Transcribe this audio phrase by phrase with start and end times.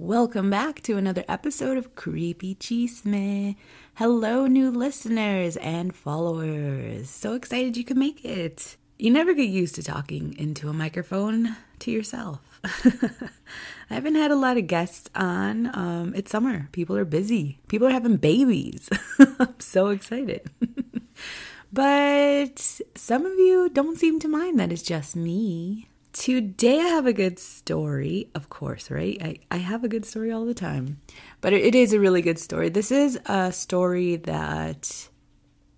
[0.00, 3.56] Welcome back to another episode of Creepy Chisme.
[3.94, 7.10] Hello, new listeners and followers.
[7.10, 8.76] So excited you could make it.
[8.96, 12.38] You never get used to talking into a microphone to yourself.
[12.64, 15.76] I haven't had a lot of guests on.
[15.76, 16.68] Um, it's summer.
[16.70, 17.58] People are busy.
[17.66, 18.88] People are having babies.
[19.18, 20.48] I'm so excited.
[21.72, 25.88] but some of you don't seem to mind that it's just me.
[26.18, 29.16] Today I have a good story, of course, right?
[29.22, 31.00] I, I have a good story all the time.
[31.40, 32.70] But it is a really good story.
[32.70, 35.08] This is a story that,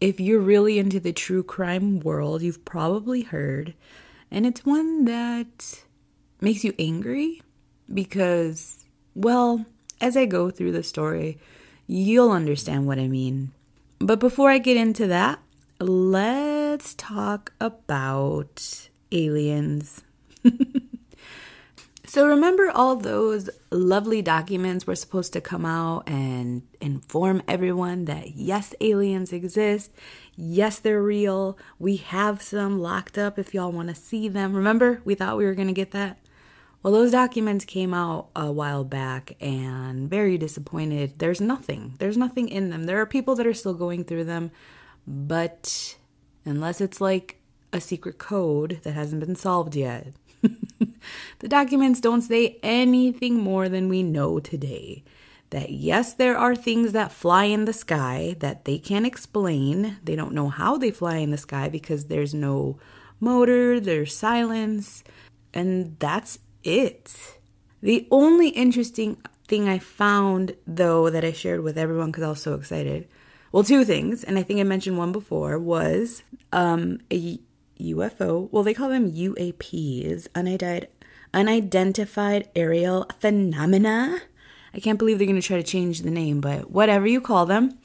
[0.01, 3.75] if you're really into the true crime world, you've probably heard.
[4.31, 5.85] And it's one that
[6.41, 7.43] makes you angry
[7.93, 9.67] because, well,
[10.01, 11.39] as I go through the story,
[11.87, 13.53] you'll understand what I mean.
[13.99, 15.39] But before I get into that,
[15.81, 20.03] let's talk about aliens.
[22.07, 28.35] so remember all those lovely documents were supposed to come out and inform everyone that
[28.35, 29.93] yes, aliens exist.
[30.37, 31.59] Yes, they're real.
[31.79, 34.55] We have some locked up if y'all want to see them.
[34.55, 36.19] Remember, we thought we were going to get that?
[36.83, 41.19] Well, those documents came out a while back and very disappointed.
[41.19, 41.95] There's nothing.
[41.99, 42.85] There's nothing in them.
[42.85, 44.51] There are people that are still going through them,
[45.07, 45.97] but
[46.47, 47.39] unless it's like
[47.71, 53.89] a secret code that hasn't been solved yet, the documents don't say anything more than
[53.89, 55.05] we know today.
[55.51, 59.99] That yes, there are things that fly in the sky that they can't explain.
[60.05, 62.79] They don't know how they fly in the sky because there's no
[63.19, 65.03] motor, there's silence,
[65.53, 67.39] and that's it.
[67.83, 69.17] The only interesting
[69.49, 73.09] thing I found, though, that I shared with everyone because I was so excited
[73.53, 76.23] well, two things, and I think I mentioned one before, was
[76.53, 77.41] um, a
[77.81, 78.49] UFO.
[78.51, 80.89] Well, they call them UAPs, unidentified,
[81.33, 84.21] unidentified aerial phenomena.
[84.75, 87.47] I can't believe they're going to try to change the name, but whatever you call
[87.47, 87.79] them.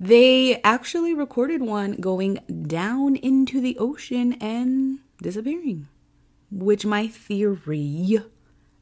[0.00, 5.88] They actually recorded one going down into the ocean and disappearing.
[6.50, 8.20] Which my theory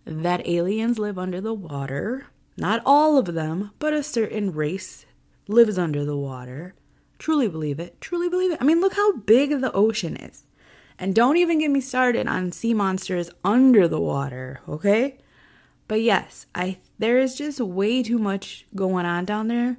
[0.04, 2.26] that aliens live under the water,
[2.56, 5.06] not all of them, but a certain race
[5.48, 6.74] lives under the water
[7.22, 8.00] Truly believe it.
[8.00, 8.58] Truly believe it.
[8.60, 10.42] I mean, look how big the ocean is.
[10.98, 15.18] And don't even get me started on sea monsters under the water, okay?
[15.86, 19.76] But yes, I there is just way too much going on down there.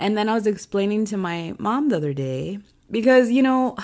[0.00, 2.58] And then I was explaining to my mom the other day
[2.90, 3.76] because, you know,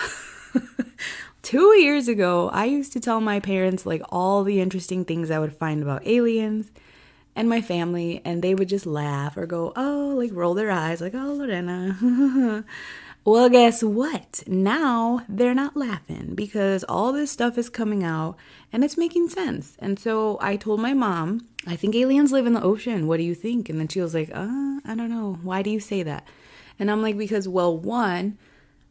[1.42, 5.38] 2 years ago, I used to tell my parents like all the interesting things I
[5.38, 6.72] would find about aliens
[7.40, 11.00] and my family, and they would just laugh or go, oh, like roll their eyes,
[11.00, 12.64] like, oh, Lorena.
[13.24, 14.44] well, guess what?
[14.46, 18.36] Now they're not laughing because all this stuff is coming out
[18.72, 19.74] and it's making sense.
[19.78, 23.06] And so I told my mom, I think aliens live in the ocean.
[23.06, 23.70] What do you think?
[23.70, 25.38] And then she was like, uh, I don't know.
[25.42, 26.28] Why do you say that?
[26.78, 28.36] And I'm like, because, well, one,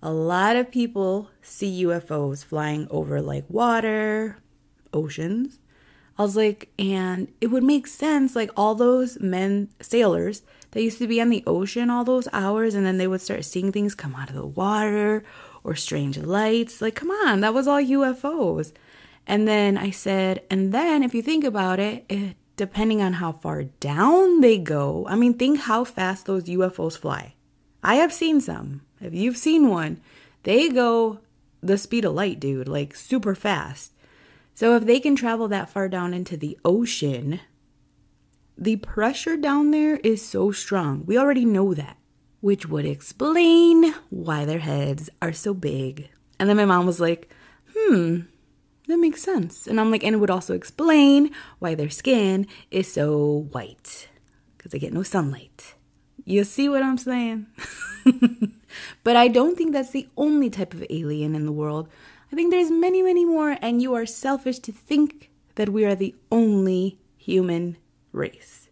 [0.02, 4.38] a lot of people see UFOs flying over like water,
[4.92, 5.60] oceans.
[6.20, 10.42] I was like, and it would make sense, like all those men, sailors,
[10.72, 13.46] that used to be on the ocean all those hours, and then they would start
[13.46, 15.24] seeing things come out of the water
[15.64, 16.82] or strange lights.
[16.82, 18.74] Like, come on, that was all UFOs.
[19.26, 23.32] And then I said, and then if you think about it, it depending on how
[23.32, 27.36] far down they go, I mean, think how fast those UFOs fly.
[27.82, 28.82] I have seen some.
[29.00, 30.02] If you've seen one,
[30.44, 31.20] they go
[31.64, 33.94] the speed of light, dude, like super fast.
[34.60, 37.40] So if they can travel that far down into the ocean,
[38.58, 41.06] the pressure down there is so strong.
[41.06, 41.96] We already know that,
[42.42, 46.10] which would explain why their heads are so big.
[46.38, 47.34] And then my mom was like,
[47.74, 48.24] hmm,
[48.90, 49.66] that makes sense.
[49.66, 54.10] And I'm like, and it would also explain why their skin is so white
[54.58, 55.76] because they get no sunlight.
[56.26, 57.48] You see what I'm saying?
[59.06, 61.88] but I don't think that's the only type of alien in the world.
[62.32, 65.96] I think there's many, many more, and you are selfish to think that we are
[65.96, 67.78] the only human
[68.12, 68.70] race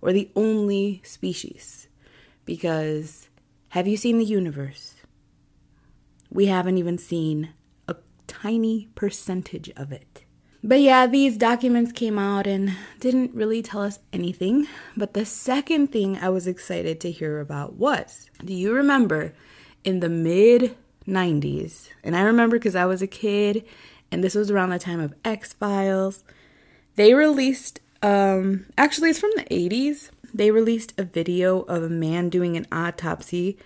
[0.00, 1.88] or the only species.
[2.44, 3.28] Because
[3.70, 4.94] have you seen the universe?
[6.30, 7.50] We haven't even seen
[7.88, 10.24] a tiny percentage of it.
[10.62, 14.66] But yeah, these documents came out and didn't really tell us anything.
[14.96, 19.32] But the second thing I was excited to hear about was do you remember
[19.84, 20.74] in the mid
[21.06, 21.88] 90s?
[22.04, 23.64] And I remember because I was a kid
[24.10, 26.24] and this was around the time of X Files.
[26.96, 30.10] They released, um, actually, it's from the 80s.
[30.32, 33.58] They released a video of a man doing an autopsy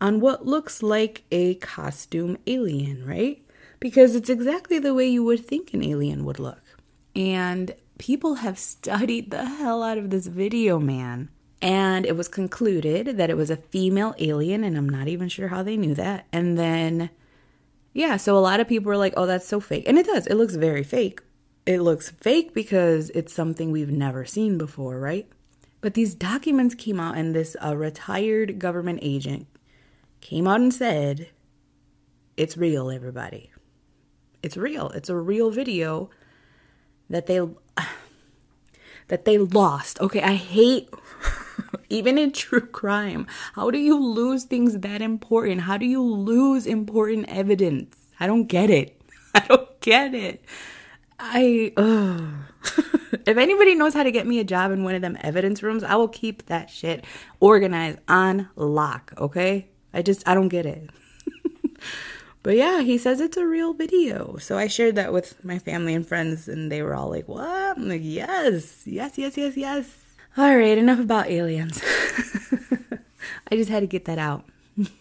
[0.00, 3.42] on what looks like a costume alien, right?
[3.80, 6.62] Because it's exactly the way you would think an alien would look.
[7.14, 11.30] And people have studied the hell out of this video, man.
[11.60, 15.48] And it was concluded that it was a female alien, and I'm not even sure
[15.48, 16.26] how they knew that.
[16.32, 17.10] And then,
[17.92, 19.84] yeah, so a lot of people were like, oh, that's so fake.
[19.86, 21.20] And it does, it looks very fake.
[21.66, 25.28] It looks fake because it's something we've never seen before, right?
[25.80, 29.46] But these documents came out, and this uh, retired government agent
[30.20, 31.28] came out and said,
[32.36, 33.50] It's real, everybody.
[34.42, 34.90] It's real.
[34.90, 36.10] It's a real video
[37.10, 37.40] that they
[39.08, 40.00] that they lost.
[40.00, 40.88] Okay, I hate
[41.88, 43.26] even in true crime.
[43.54, 45.62] How do you lose things that important?
[45.62, 47.96] How do you lose important evidence?
[48.20, 49.00] I don't get it.
[49.34, 50.44] I don't get it.
[51.20, 51.72] I
[53.26, 55.82] if anybody knows how to get me a job in one of them evidence rooms,
[55.82, 57.04] I will keep that shit
[57.40, 59.68] organized on lock, okay?
[59.92, 60.90] I just I don't get it.
[62.42, 64.36] but yeah, he says it's a real video.
[64.36, 67.76] So I shared that with my family and friends and they were all like, "What?"
[67.78, 68.86] I'm like, "Yes.
[68.86, 70.07] Yes, yes, yes, yes."
[70.38, 71.82] All right, enough about aliens.
[73.50, 74.44] I just had to get that out.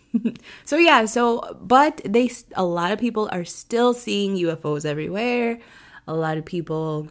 [0.65, 5.59] so yeah, so but they a lot of people are still seeing UFOs everywhere.
[6.07, 7.09] A lot of people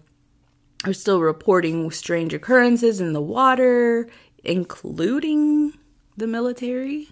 [0.85, 4.09] are still reporting strange occurrences in the water,
[4.43, 5.75] including
[6.17, 7.11] the military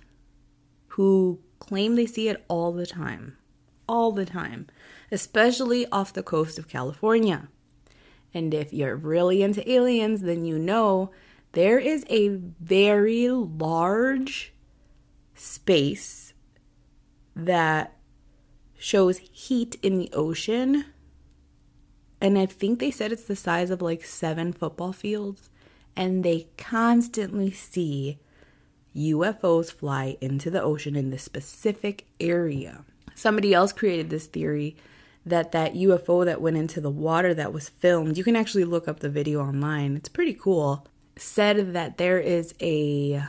[0.89, 3.37] who claim they see it all the time.
[3.87, 4.67] All the time,
[5.13, 7.51] especially off the coast of California.
[8.35, 11.13] And if you're really into aliens, then you know
[11.53, 14.53] there is a very large
[15.35, 16.35] space
[17.37, 17.97] that
[18.77, 20.85] shows heat in the ocean.
[22.21, 25.49] And I think they said it's the size of like seven football fields.
[25.97, 28.19] And they constantly see
[28.97, 32.85] UFOs fly into the ocean in this specific area.
[33.15, 34.77] Somebody else created this theory
[35.27, 38.89] that that UFO that went into the water that was filmed, you can actually look
[38.89, 39.97] up the video online.
[39.97, 40.87] It's pretty cool.
[41.17, 43.23] Said that there is a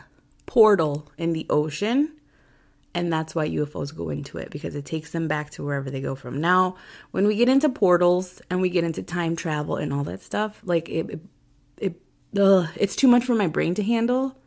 [0.45, 2.11] portal in the ocean
[2.95, 5.99] and that's why UFOs go into it because it takes them back to wherever they
[5.99, 6.39] go from.
[6.39, 6.77] Now,
[7.11, 10.61] when we get into portals and we get into time travel and all that stuff,
[10.63, 11.19] like it it,
[11.77, 12.01] it
[12.39, 14.37] ugh, it's too much for my brain to handle.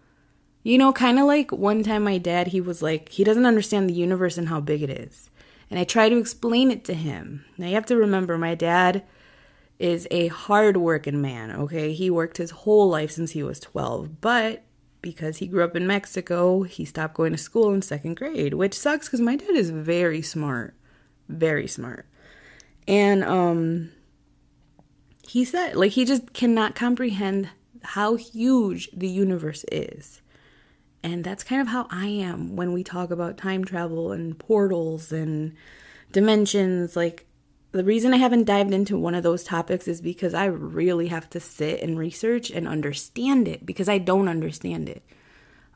[0.63, 3.89] You know, kind of like one time my dad, he was like, he doesn't understand
[3.89, 5.29] the universe and how big it is.
[5.71, 7.45] And I try to explain it to him.
[7.57, 9.05] Now you have to remember, my dad
[9.79, 11.93] is a hard-working man, okay?
[11.93, 14.65] He worked his whole life since he was 12, but
[15.03, 18.75] because he grew up in Mexico, he stopped going to school in second grade, which
[18.75, 20.75] sucks because my dad is very smart.
[21.29, 22.07] Very smart.
[22.87, 23.91] And um
[25.23, 27.51] he said like he just cannot comprehend
[27.83, 30.23] how huge the universe is.
[31.03, 35.13] And that's kind of how I am when we talk about time travel and portals
[35.13, 35.55] and
[36.13, 36.97] dimensions.
[36.97, 37.27] Like,
[37.73, 41.29] the reason I haven't dived into one of those topics is because I really have
[41.31, 45.03] to sit and research and understand it because I don't understand it.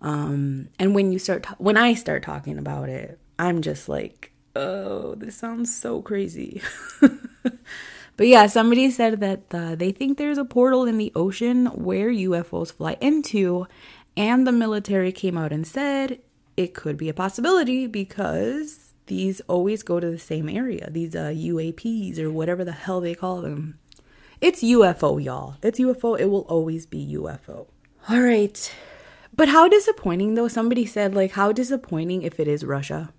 [0.00, 5.14] Um, and when you start, when I start talking about it, I'm just like, oh,
[5.14, 6.62] this sounds so crazy.
[8.17, 12.11] but yeah, somebody said that uh, they think there's a portal in the ocean where
[12.11, 13.67] UFOs fly into,
[14.16, 16.21] and the military came out and said
[16.57, 21.33] it could be a possibility because these always go to the same area, these uh,
[21.35, 23.78] UAPs or whatever the hell they call them.
[24.40, 25.57] It's UFO, y'all.
[25.62, 26.19] It's UFO.
[26.19, 27.69] It will always be UFO.
[28.09, 28.75] All right.
[29.35, 30.49] But how disappointing, though?
[30.49, 33.12] Somebody said, like, how disappointing if it is Russia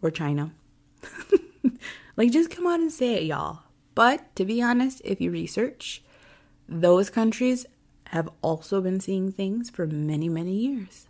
[0.00, 0.52] or China.
[2.16, 3.60] like, just come out and say it, y'all.
[3.94, 6.02] But to be honest, if you research,
[6.68, 7.66] those countries
[8.12, 11.06] have also been seeing things for many, many years.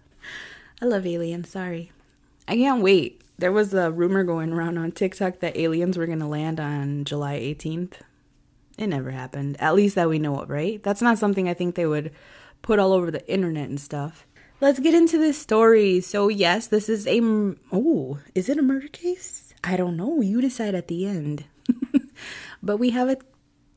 [0.80, 1.90] I love aliens, sorry.
[2.46, 3.20] I can't wait.
[3.38, 7.04] There was a rumor going around on TikTok that aliens were going to land on
[7.04, 7.94] July 18th.
[8.78, 9.56] It never happened.
[9.60, 10.80] At least that we know of, right?
[10.82, 12.12] That's not something I think they would
[12.62, 14.24] put all over the internet and stuff.
[14.60, 16.00] Let's get into this story.
[16.00, 17.20] So, yes, this is a.
[17.72, 19.54] Oh, is it a murder case?
[19.64, 20.20] I don't know.
[20.20, 21.44] You decide at the end.
[22.62, 23.18] but we have a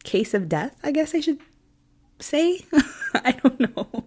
[0.03, 1.39] case of death, I guess I should
[2.19, 2.65] say.
[3.13, 4.05] I don't know.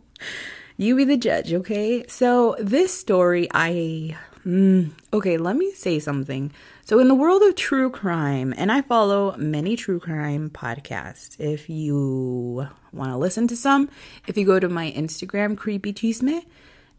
[0.77, 2.07] You be the judge, okay?
[2.07, 4.17] So, this story, I
[4.49, 6.53] Mm, okay, let me say something.
[6.85, 11.39] So, in the world of true crime, and I follow many true crime podcasts.
[11.39, 13.91] If you want to listen to some,
[14.27, 16.47] if you go to my Instagram, Creepy Chisme,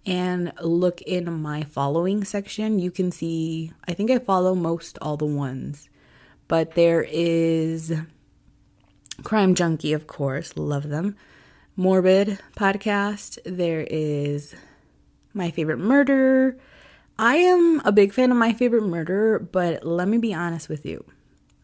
[0.06, 5.18] and look in my following section, you can see, I think I follow most all
[5.18, 5.90] the ones.
[6.48, 7.94] But there is
[9.24, 11.16] Crime Junkie, of course, love them.
[11.76, 13.38] Morbid podcast.
[13.46, 14.56] There is
[15.34, 16.58] My Favorite Murder.
[17.18, 20.86] I am a big fan of My Favorite Murder, but let me be honest with
[20.86, 21.06] you.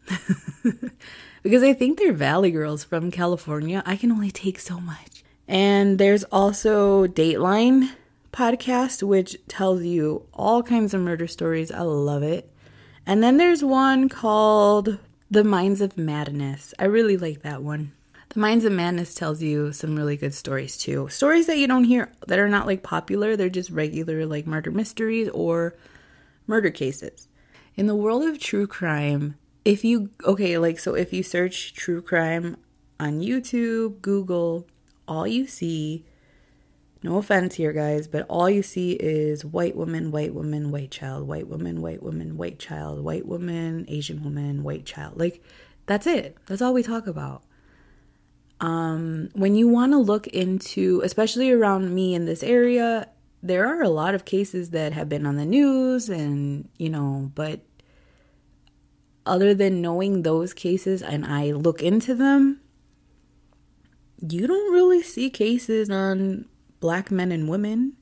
[1.43, 3.81] because I think they're Valley girls from California.
[3.85, 5.23] I can only take so much.
[5.47, 7.89] And there's also Dateline
[8.33, 11.71] podcast, which tells you all kinds of murder stories.
[11.71, 12.51] I love it.
[13.05, 14.97] And then there's one called
[15.31, 16.75] The Minds of Madness.
[16.77, 17.93] I really like that one.
[18.29, 21.09] The Minds of Madness tells you some really good stories too.
[21.09, 24.69] Stories that you don't hear that are not like popular, they're just regular like murder
[24.69, 25.73] mysteries or
[26.45, 27.27] murder cases.
[27.75, 32.03] In the world of true crime, if you okay, like so if you search true
[32.03, 32.57] crime
[32.99, 34.67] on YouTube, Google,
[35.07, 36.05] all you see
[37.05, 41.27] no offense here, guys, but all you see is white woman, white woman, white child,
[41.27, 45.19] white woman, white woman, white child, white woman, Asian woman, white child.
[45.19, 45.43] Like,
[45.85, 46.35] that's it.
[46.47, 47.43] That's all we talk about.
[48.59, 53.09] Um, when you want to look into, especially around me in this area,
[53.43, 57.31] there are a lot of cases that have been on the news, and you know,
[57.35, 57.59] but
[59.27, 62.61] other than knowing those cases and I look into them,
[64.27, 66.45] you don't really see cases on
[66.85, 67.93] black men and women,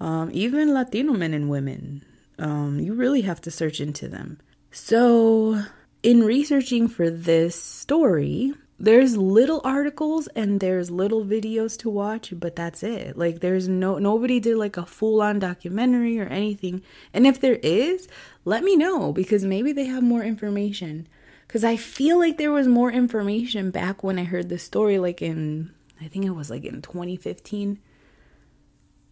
[0.00, 2.02] um, even Latino men and women.
[2.38, 4.40] Um, you really have to search into them.
[4.70, 5.62] So,
[6.02, 12.56] in researching for this story, there's little articles and there's little videos to watch, but
[12.56, 13.18] that's it.
[13.18, 16.82] Like there's no nobody did like a full-on documentary or anything.
[17.12, 18.08] And if there is,
[18.46, 21.06] let me know because maybe they have more information.
[21.48, 25.20] Cuz I feel like there was more information back when I heard the story like
[25.20, 25.70] in
[26.00, 27.78] I think it was like in 2015.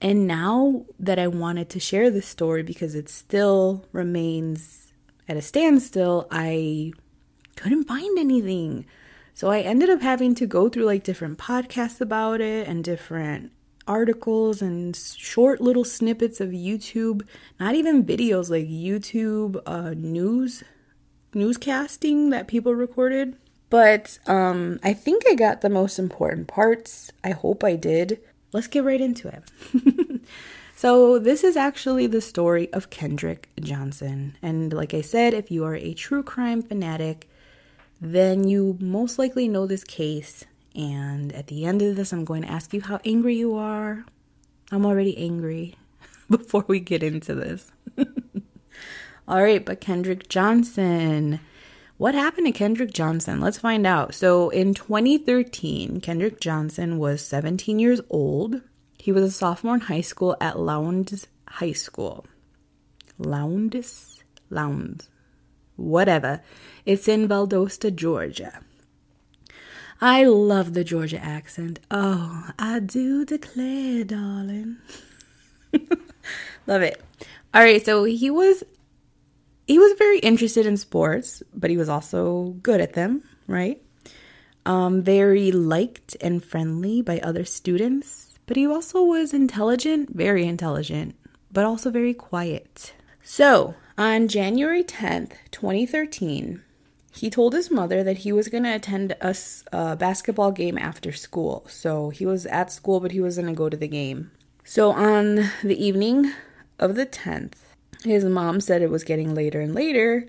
[0.01, 4.93] And now that I wanted to share this story because it still remains
[5.29, 6.93] at a standstill, I
[7.57, 8.87] couldn't find anything.
[9.33, 13.53] So I ended up having to go through like different podcasts about it and different
[13.87, 17.23] articles and short little snippets of YouTube,
[17.59, 20.63] not even videos, like YouTube uh, news
[21.33, 23.37] newscasting that people recorded.
[23.71, 27.11] But um, I think I got the most important parts.
[27.25, 28.21] I hope I did
[28.55, 30.21] let's get right into it.
[30.77, 34.39] so, this is actually the story of Kendrick Johnson.
[34.41, 37.29] And like I said, if you are a true crime fanatic,
[38.01, 40.45] then you most likely know this case.
[40.75, 44.05] And at the end of this, I'm going to ask you how angry you are.
[44.71, 45.75] I'm already angry
[46.31, 47.73] before we get into this.
[49.29, 51.41] All right, but Kendrick Johnson.
[51.97, 53.41] What happened to Kendrick Johnson?
[53.41, 54.15] Let's find out.
[54.15, 58.63] So, in 2013, Kendrick Johnson was 17 years old.
[58.99, 62.27] He was a sophomore in high school at Lowndes High School.
[63.17, 64.25] Lowndes?
[64.51, 65.09] Lowndes.
[65.77, 66.43] Whatever.
[66.85, 68.61] It's in Valdosta, Georgia.
[70.01, 71.79] I love the Georgia accent.
[71.93, 74.79] Oh, I do declare, darling.
[76.67, 77.01] love it.
[77.53, 78.65] All right, so he was
[79.67, 83.81] he was very interested in sports, but he was also good at them, right?
[84.67, 91.15] Um, very liked and friendly by other students, but he also was intelligent, very intelligent,
[91.51, 92.95] but also very quiet.
[93.23, 96.63] So, on January 10th, 2013,
[97.13, 101.65] he told his mother that he was going to attend a, basketball game after school.
[101.69, 104.31] So, he was at school, but he was going to go to the game.
[104.65, 106.33] So, on the evening
[106.79, 107.57] of the 10th,
[108.05, 110.29] his mom said it was getting later and later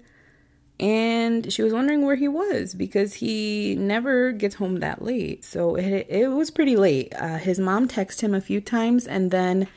[0.79, 5.46] and she was wondering where he was because he never gets home that late.
[5.46, 7.13] So it, it was pretty late.
[7.17, 9.67] Uh, his mom texted him a few times and then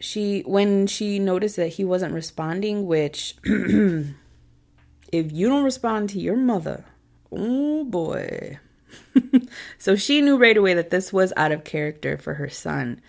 [0.00, 4.12] she when she noticed that he wasn't responding which if
[5.12, 6.84] you don't respond to your mother
[7.30, 8.58] oh boy.
[9.78, 13.00] So she knew right away that this was out of character for her son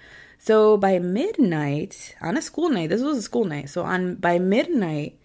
[0.46, 3.68] so by midnight, on a school night, this was a school night.
[3.68, 5.20] So on by midnight,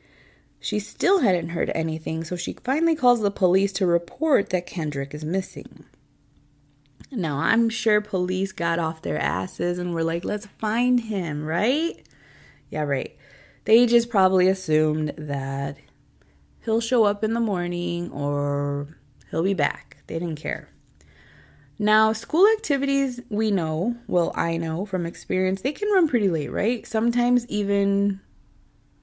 [0.61, 2.25] she still hadn't heard anything.
[2.25, 5.85] So she finally calls the police to report that Kendrick is missing.
[7.13, 12.03] Now, I'm sure police got off their asses and were like, let's find him, right?
[12.71, 13.15] Yeah, right.
[13.67, 15.77] They just probably assumed that
[16.65, 18.97] he'll show up in the morning or
[19.31, 19.99] he'll be back.
[20.07, 20.71] They didn't care.
[21.83, 26.53] Now, school activities, we know, well, I know from experience, they can run pretty late,
[26.53, 26.87] right?
[26.87, 28.21] Sometimes even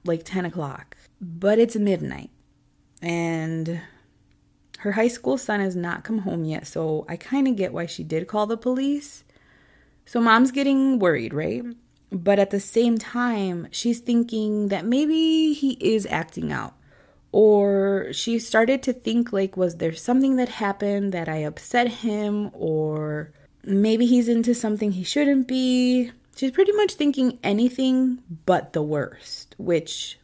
[0.04, 2.30] like 10 o'clock, but it's midnight.
[3.02, 3.80] And
[4.78, 7.86] her high school son has not come home yet, so I kind of get why
[7.86, 9.24] she did call the police.
[10.06, 11.64] So mom's getting worried, right?
[12.12, 16.77] But at the same time, she's thinking that maybe he is acting out.
[17.30, 22.50] Or she started to think, like, was there something that happened that I upset him?
[22.54, 23.32] Or
[23.64, 26.10] maybe he's into something he shouldn't be.
[26.36, 30.18] She's pretty much thinking anything but the worst, which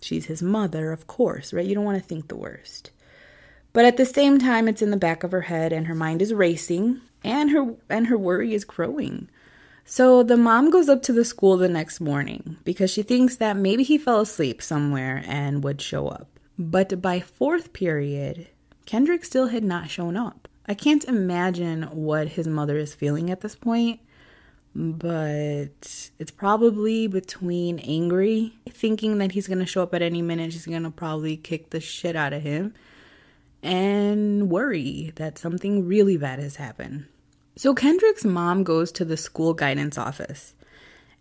[0.00, 1.66] she's his mother, of course, right?
[1.66, 2.90] You don't want to think the worst.
[3.72, 6.22] But at the same time, it's in the back of her head and her mind
[6.22, 9.28] is racing and her and her worry is growing.
[9.84, 13.56] So the mom goes up to the school the next morning because she thinks that
[13.56, 16.35] maybe he fell asleep somewhere and would show up.
[16.58, 18.48] But by fourth period,
[18.86, 20.48] Kendrick still had not shown up.
[20.66, 24.00] I can't imagine what his mother is feeling at this point,
[24.74, 30.66] but it's probably between angry, thinking that he's to show up at any minute, she's
[30.82, 32.74] to probably kick the shit out of him,
[33.62, 37.06] and worry that something really bad has happened.
[37.54, 40.54] So Kendrick's mom goes to the school guidance office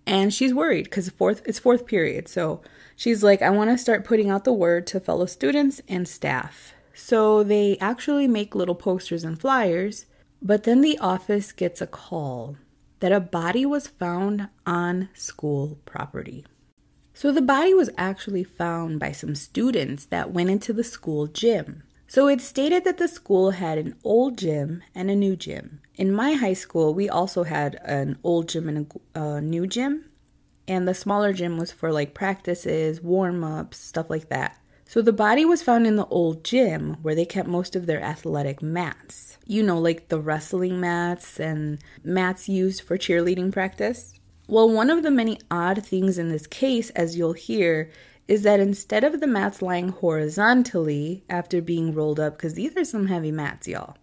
[0.05, 2.27] and she's worried because fourth it's fourth period.
[2.27, 2.61] So
[2.95, 6.73] she's like, I want to start putting out the word to fellow students and staff.
[6.93, 10.05] So they actually make little posters and flyers,
[10.41, 12.57] but then the office gets a call
[12.99, 16.45] that a body was found on school property.
[17.13, 21.83] So the body was actually found by some students that went into the school gym.
[22.07, 25.81] So it stated that the school had an old gym and a new gym.
[25.95, 30.05] In my high school, we also had an old gym and a uh, new gym,
[30.67, 34.57] and the smaller gym was for like practices, warm ups, stuff like that.
[34.87, 38.01] So the body was found in the old gym where they kept most of their
[38.01, 39.37] athletic mats.
[39.47, 44.13] You know, like the wrestling mats and mats used for cheerleading practice.
[44.47, 47.91] Well, one of the many odd things in this case, as you'll hear,
[48.27, 52.85] is that instead of the mats lying horizontally after being rolled up, because these are
[52.85, 53.97] some heavy mats, y'all,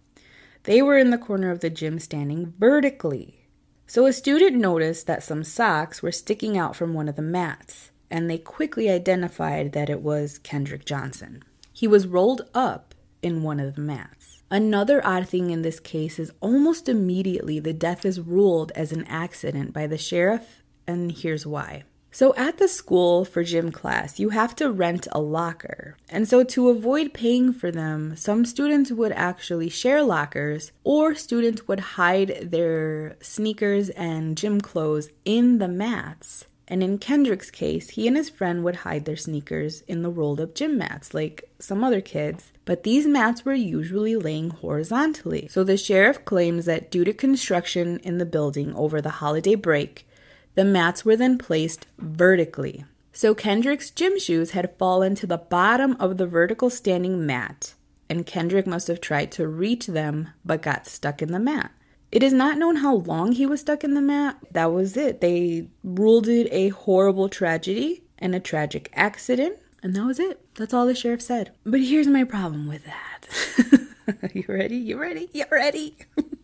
[0.63, 3.42] they were in the corner of the gym standing vertically.
[3.85, 7.91] So a student noticed that some socks were sticking out from one of the mats,
[8.09, 11.43] and they quickly identified that it was Kendrick Johnson.
[11.71, 14.43] He was rolled up in one of the mats.
[14.49, 19.05] Another odd thing in this case is almost immediately the death is ruled as an
[19.05, 21.83] accident by the sheriff, and here's why.
[22.13, 25.97] So, at the school for gym class, you have to rent a locker.
[26.09, 31.67] And so, to avoid paying for them, some students would actually share lockers, or students
[31.67, 36.45] would hide their sneakers and gym clothes in the mats.
[36.67, 40.39] And in Kendrick's case, he and his friend would hide their sneakers in the rolled
[40.39, 42.51] up gym mats, like some other kids.
[42.63, 45.47] But these mats were usually laying horizontally.
[45.49, 50.07] So the sheriff claims that due to construction in the building over the holiday break,
[50.55, 52.85] the mats were then placed vertically.
[53.11, 57.75] So Kendrick's gym shoes had fallen to the bottom of the vertical standing mat,
[58.09, 61.71] and Kendrick must have tried to reach them but got stuck in the mat.
[62.11, 64.37] It is not known how long he was stuck in the mat.
[64.51, 65.21] That was it.
[65.21, 70.39] They ruled it a horrible tragedy and a tragic accident, and that was it.
[70.55, 71.51] That's all the sheriff said.
[71.63, 74.31] But here's my problem with that.
[74.33, 74.77] you ready?
[74.77, 75.29] You ready?
[75.33, 75.97] You ready?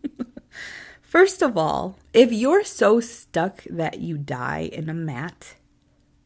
[1.10, 5.56] First of all, if you're so stuck that you die in a mat,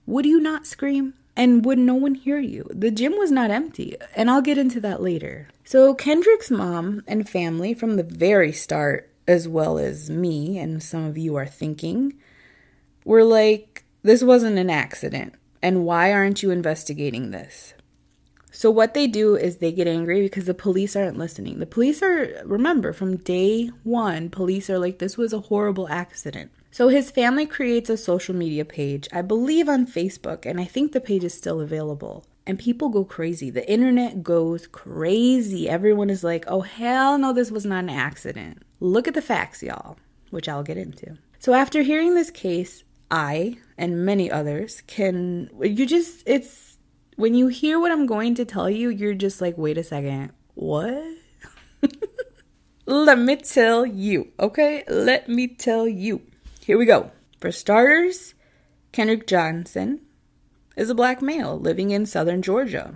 [0.04, 1.14] would you not scream?
[1.34, 2.68] And would no one hear you?
[2.68, 5.48] The gym was not empty, and I'll get into that later.
[5.64, 11.04] So, Kendrick's mom and family from the very start, as well as me, and some
[11.04, 12.12] of you are thinking,
[13.06, 17.72] were like, this wasn't an accident, and why aren't you investigating this?
[18.54, 21.58] So what they do is they get angry because the police aren't listening.
[21.58, 26.52] The police are remember from day 1, police are like this was a horrible accident.
[26.70, 30.92] So his family creates a social media page, I believe on Facebook, and I think
[30.92, 32.26] the page is still available.
[32.46, 33.50] And people go crazy.
[33.50, 35.68] The internet goes crazy.
[35.68, 39.62] Everyone is like, "Oh hell no, this was not an accident." Look at the facts,
[39.64, 39.96] y'all,
[40.30, 41.18] which I'll get into.
[41.40, 46.63] So after hearing this case, I and many others can you just it's
[47.16, 50.32] when you hear what I'm going to tell you, you're just like, wait a second,
[50.54, 51.04] what?
[52.86, 54.84] Let me tell you, okay?
[54.88, 56.22] Let me tell you.
[56.60, 57.10] Here we go.
[57.40, 58.34] For starters,
[58.92, 60.00] Kendrick Johnson
[60.76, 62.94] is a black male living in southern Georgia.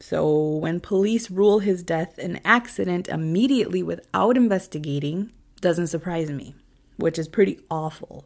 [0.00, 6.54] So when police rule his death an accident immediately without investigating, doesn't surprise me,
[6.96, 8.24] which is pretty awful.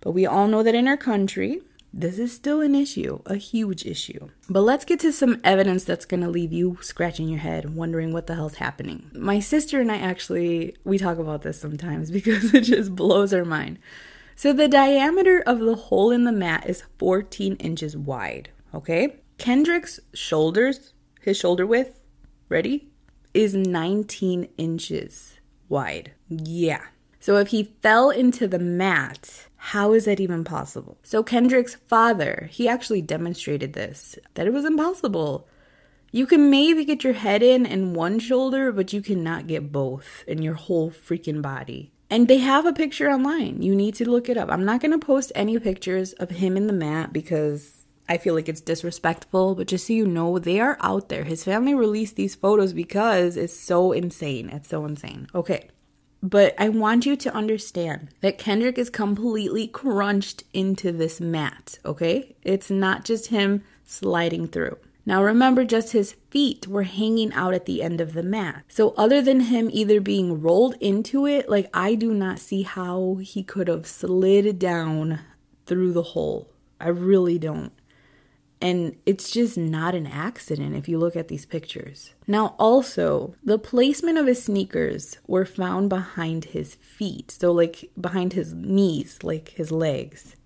[0.00, 1.60] But we all know that in our country,
[1.98, 4.28] this is still an issue, a huge issue.
[4.50, 8.26] But let's get to some evidence that's to leave you scratching your head, wondering what
[8.26, 9.10] the hell's happening.
[9.14, 13.46] My sister and I actually we talk about this sometimes because it just blows our
[13.46, 13.78] mind.
[14.34, 19.16] So the diameter of the hole in the mat is 14 inches wide, okay?
[19.38, 21.98] Kendrick's shoulders, his shoulder width,
[22.50, 22.90] ready,
[23.32, 26.12] is 19 inches wide.
[26.28, 26.84] Yeah.
[27.20, 30.96] So if he fell into the mat, how is that even possible?
[31.02, 35.48] So Kendrick's father, he actually demonstrated this that it was impossible.
[36.12, 40.22] You can maybe get your head in and one shoulder, but you cannot get both
[40.28, 41.90] in your whole freaking body.
[42.08, 43.60] And they have a picture online.
[43.60, 44.52] You need to look it up.
[44.52, 48.34] I'm not going to post any pictures of him in the mat because I feel
[48.34, 51.24] like it's disrespectful, but just so you know, they are out there.
[51.24, 54.48] His family released these photos because it's so insane.
[54.48, 55.26] It's so insane.
[55.34, 55.70] Okay.
[56.28, 62.34] But I want you to understand that Kendrick is completely crunched into this mat, okay?
[62.42, 64.76] It's not just him sliding through.
[65.04, 68.64] Now remember, just his feet were hanging out at the end of the mat.
[68.66, 73.20] So, other than him either being rolled into it, like I do not see how
[73.22, 75.20] he could have slid down
[75.64, 76.50] through the hole.
[76.80, 77.70] I really don't.
[78.60, 82.14] And it's just not an accident if you look at these pictures.
[82.26, 87.30] Now, also, the placement of his sneakers were found behind his feet.
[87.30, 90.36] So, like behind his knees, like his legs.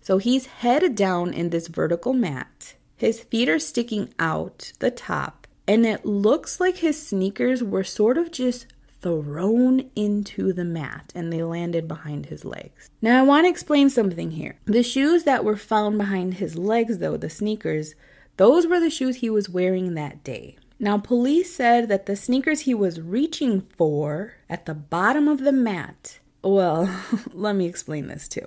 [0.00, 2.74] So, he's head down in this vertical mat.
[2.96, 5.46] His feet are sticking out the top.
[5.68, 8.66] And it looks like his sneakers were sort of just
[9.06, 12.90] thrown into the mat and they landed behind his legs.
[13.00, 14.56] Now, I want to explain something here.
[14.64, 17.94] The shoes that were found behind his legs, though, the sneakers,
[18.36, 20.56] those were the shoes he was wearing that day.
[20.78, 25.52] Now, police said that the sneakers he was reaching for at the bottom of the
[25.52, 26.88] mat, well,
[27.32, 28.46] let me explain this too.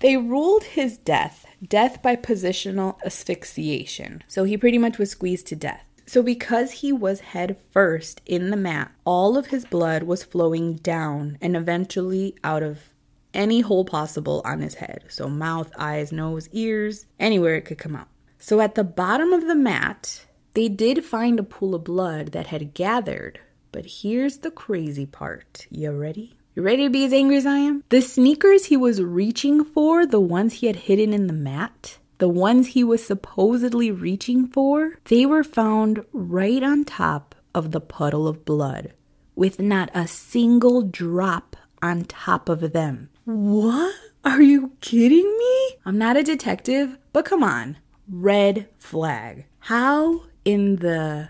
[0.00, 4.22] They ruled his death death by positional asphyxiation.
[4.28, 5.84] So he pretty much was squeezed to death.
[6.08, 10.76] So, because he was head first in the mat, all of his blood was flowing
[10.76, 12.94] down and eventually out of
[13.34, 15.04] any hole possible on his head.
[15.08, 18.08] So, mouth, eyes, nose, ears, anywhere it could come out.
[18.38, 22.46] So, at the bottom of the mat, they did find a pool of blood that
[22.46, 23.38] had gathered.
[23.70, 25.66] But here's the crazy part.
[25.70, 26.38] You ready?
[26.54, 27.84] You ready to be as angry as I am?
[27.90, 32.28] The sneakers he was reaching for, the ones he had hidden in the mat, the
[32.28, 38.28] ones he was supposedly reaching for, they were found right on top of the puddle
[38.28, 38.92] of blood
[39.34, 43.08] with not a single drop on top of them.
[43.24, 43.94] What?
[44.24, 45.70] Are you kidding me?
[45.86, 47.78] I'm not a detective, but come on.
[48.08, 49.46] Red flag.
[49.60, 51.28] How in the.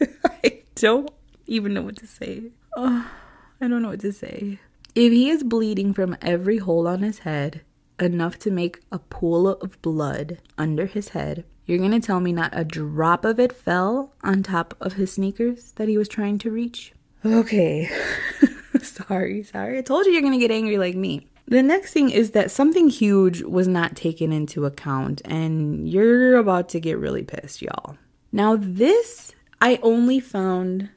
[0.24, 1.10] I don't
[1.46, 2.52] even know what to say.
[2.76, 3.10] Oh,
[3.60, 4.60] I don't know what to say.
[4.94, 7.62] If he is bleeding from every hole on his head,
[8.00, 11.44] enough to make a pool of blood under his head.
[11.66, 15.72] You're gonna tell me not a drop of it fell on top of his sneakers
[15.72, 16.92] that he was trying to reach?
[17.24, 17.90] Okay.
[18.82, 19.78] sorry, sorry.
[19.78, 21.26] I told you you're gonna get angry like me.
[21.46, 26.68] The next thing is that something huge was not taken into account, and you're about
[26.70, 27.96] to get really pissed, y'all.
[28.32, 30.90] Now, this I only found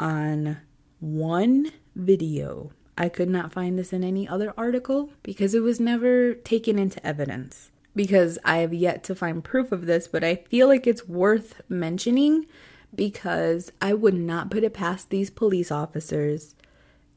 [0.00, 0.58] on
[1.00, 6.34] one video I could not find this in any other article because it was never
[6.34, 7.70] taken into evidence.
[7.94, 11.60] Because I have yet to find proof of this, but I feel like it's worth
[11.68, 12.46] mentioning
[12.92, 16.56] because I would not put it past these police officers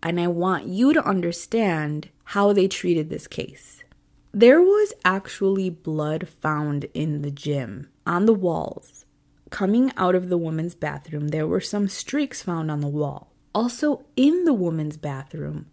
[0.03, 3.83] and I want you to understand how they treated this case.
[4.31, 9.05] There was actually blood found in the gym on the walls.
[9.49, 13.30] Coming out of the woman's bathroom, there were some streaks found on the wall.
[13.53, 15.67] Also, in the woman's bathroom,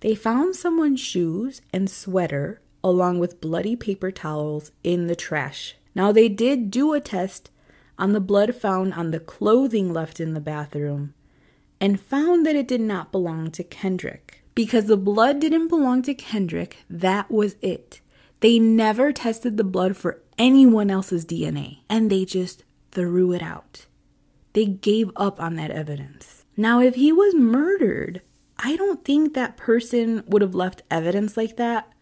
[0.00, 5.74] they found someone's shoes and sweater along with bloody paper towels in the trash.
[5.94, 7.50] Now, they did do a test
[7.98, 11.14] on the blood found on the clothing left in the bathroom
[11.80, 14.42] and found that it did not belong to Kendrick.
[14.54, 18.00] Because the blood didn't belong to Kendrick, that was it.
[18.40, 23.86] They never tested the blood for anyone else's DNA and they just threw it out.
[24.52, 26.33] They gave up on that evidence.
[26.56, 28.22] Now, if he was murdered,
[28.58, 31.92] I don't think that person would have left evidence like that,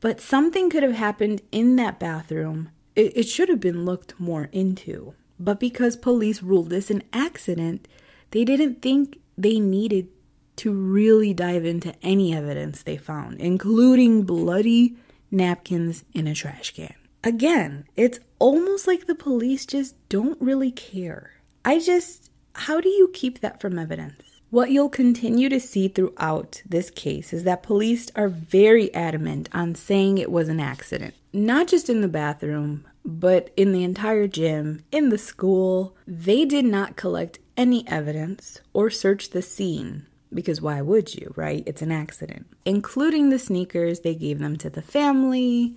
[0.00, 2.70] but something could have happened in that bathroom.
[2.94, 5.14] It, it should have been looked more into.
[5.40, 7.88] But because police ruled this an accident,
[8.30, 10.08] they didn't think they needed
[10.56, 14.96] to really dive into any evidence they found, including bloody
[15.30, 16.94] napkins in a trash can.
[17.24, 21.32] Again, it's almost like the police just don't really care.
[21.64, 24.22] I just, how do you keep that from evidence?
[24.50, 29.74] What you'll continue to see throughout this case is that police are very adamant on
[29.74, 31.14] saying it was an accident.
[31.32, 35.96] Not just in the bathroom, but in the entire gym, in the school.
[36.06, 40.06] They did not collect any evidence or search the scene.
[40.32, 41.62] Because why would you, right?
[41.66, 42.46] It's an accident.
[42.64, 45.76] Including the sneakers, they gave them to the family.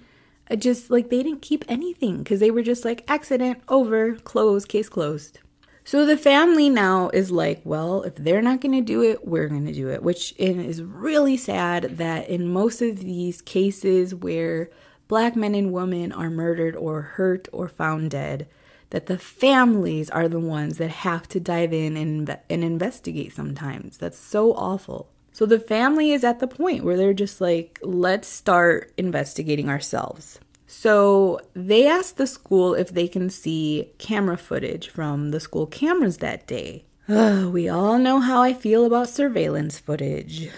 [0.58, 4.88] Just like they didn't keep anything because they were just like accident over, close, case
[4.88, 5.40] closed.
[5.88, 9.48] So the family now is like, well, if they're not going to do it, we're
[9.48, 14.70] going to do it, which is really sad that in most of these cases where
[15.08, 18.50] black men and women are murdered or hurt or found dead,
[18.90, 23.98] that the families are the ones that have to dive in and, and investigate sometimes.
[23.98, 25.08] That's so awful.
[25.32, 30.42] So the family is at the point where they're just like, let's start investigating ourselves.
[30.68, 36.18] So they asked the school if they can see camera footage from the school cameras
[36.18, 36.84] that day.
[37.08, 40.50] Uh, we all know how I feel about surveillance footage.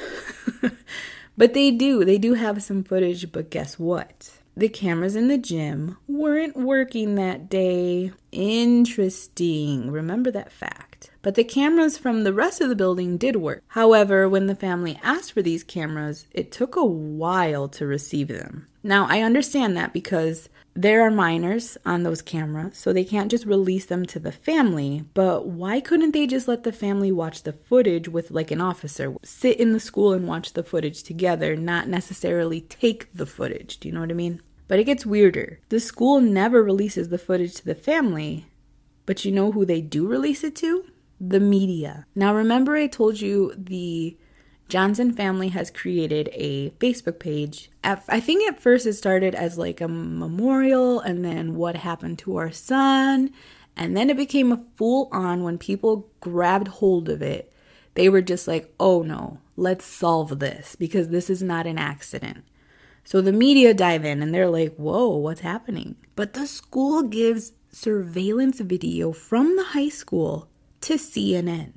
[1.37, 4.31] but they do, they do have some footage, but guess what?
[4.57, 8.11] The cameras in the gym weren't working that day.
[8.31, 9.91] Interesting.
[9.91, 10.88] Remember that fact.
[11.21, 13.63] But the cameras from the rest of the building did work.
[13.69, 18.67] However, when the family asked for these cameras, it took a while to receive them.
[18.83, 23.45] Now, I understand that because there are minors on those cameras, so they can't just
[23.45, 25.03] release them to the family.
[25.13, 29.13] But why couldn't they just let the family watch the footage with like an officer?
[29.21, 33.77] Sit in the school and watch the footage together, not necessarily take the footage.
[33.79, 34.41] Do you know what I mean?
[34.69, 35.59] But it gets weirder.
[35.67, 38.45] The school never releases the footage to the family,
[39.05, 40.85] but you know who they do release it to?
[41.19, 42.05] The media.
[42.15, 44.17] Now, remember, I told you the
[44.69, 47.71] Johnson family has created a Facebook page.
[47.83, 52.37] I think at first it started as like a memorial and then what happened to
[52.37, 53.31] our son.
[53.75, 57.51] And then it became a full on when people grabbed hold of it.
[57.95, 62.43] They were just like, oh no, let's solve this because this is not an accident.
[63.03, 65.95] So the media dive in and they're like, whoa, what's happening?
[66.15, 70.48] But the school gives surveillance video from the high school
[70.81, 71.73] to CNN.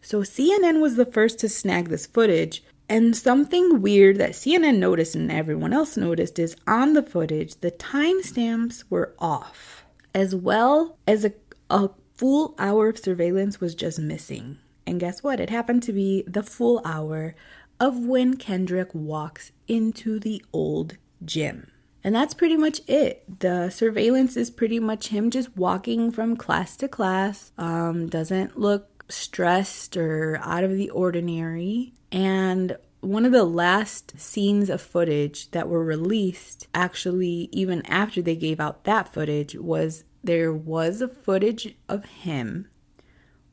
[0.00, 2.62] So CNN was the first to snag this footage.
[2.88, 7.70] And something weird that CNN noticed and everyone else noticed is on the footage, the
[7.70, 11.34] timestamps were off, as well as a,
[11.68, 14.56] a full hour of surveillance was just missing.
[14.86, 15.38] And guess what?
[15.38, 17.34] It happened to be the full hour
[17.78, 21.70] of when Kendrick walks into the old gym.
[22.08, 23.40] And that's pretty much it.
[23.40, 27.52] The surveillance is pretty much him just walking from class to class.
[27.58, 31.92] Um, doesn't look stressed or out of the ordinary.
[32.10, 38.36] And one of the last scenes of footage that were released, actually, even after they
[38.36, 42.68] gave out that footage, was there was a footage of him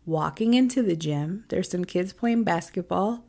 [0.05, 1.43] walking into the gym.
[1.49, 3.25] There's some kids playing basketball.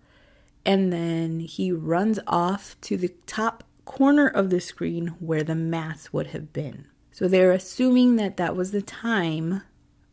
[0.64, 6.12] And then he runs off to the top corner of the screen where the mass
[6.12, 6.87] would have been.
[7.12, 9.62] So they're assuming that that was the time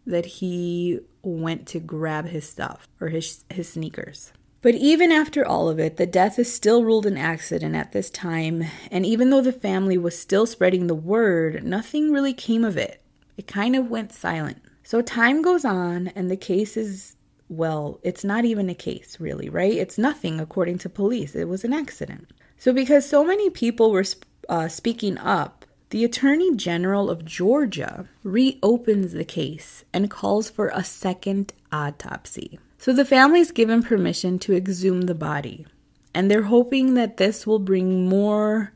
[0.05, 4.31] that he went to grab his stuff or his his sneakers.
[4.61, 8.09] But even after all of it, the death is still ruled an accident at this
[8.09, 12.77] time, and even though the family was still spreading the word, nothing really came of
[12.77, 13.01] it.
[13.35, 14.61] It kind of went silent.
[14.83, 17.17] So time goes on, and the case is
[17.49, 19.73] well, it's not even a case, really, right?
[19.73, 21.35] It's nothing according to police.
[21.35, 22.31] It was an accident.
[22.63, 24.05] So, because so many people were
[24.47, 30.81] uh, speaking up, the Attorney General of Georgia reopens the case and calls for a
[30.81, 32.57] second autopsy.
[32.77, 35.65] So the family is given permission to exhume the body,
[36.13, 38.71] and they're hoping that this will bring more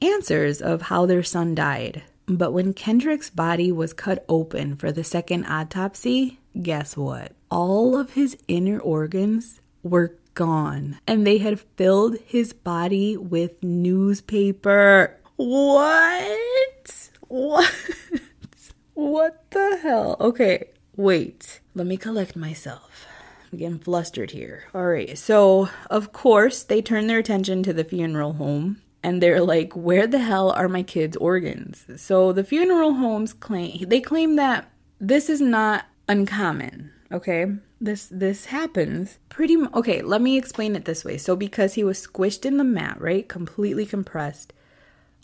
[0.00, 2.04] answers of how their son died.
[2.26, 7.32] But when Kendrick's body was cut open for the second autopsy, guess what?
[7.50, 15.18] All of his inner organs were gone, and they had filled his body with newspaper.
[15.36, 17.10] What?
[17.28, 17.72] What?
[18.94, 20.16] what the hell?
[20.20, 21.60] Okay, wait.
[21.74, 23.06] Let me collect myself.
[23.52, 24.64] I'm getting flustered here.
[24.74, 25.16] All right.
[25.16, 30.06] So, of course, they turn their attention to the funeral home and they're like, "Where
[30.06, 34.70] the hell are my kids' organs?" So, the funeral homes claim they claim that
[35.00, 37.46] this is not uncommon, okay?
[37.84, 41.18] This this happens pretty okay, let me explain it this way.
[41.18, 43.28] So, because he was squished in the mat, right?
[43.28, 44.54] Completely compressed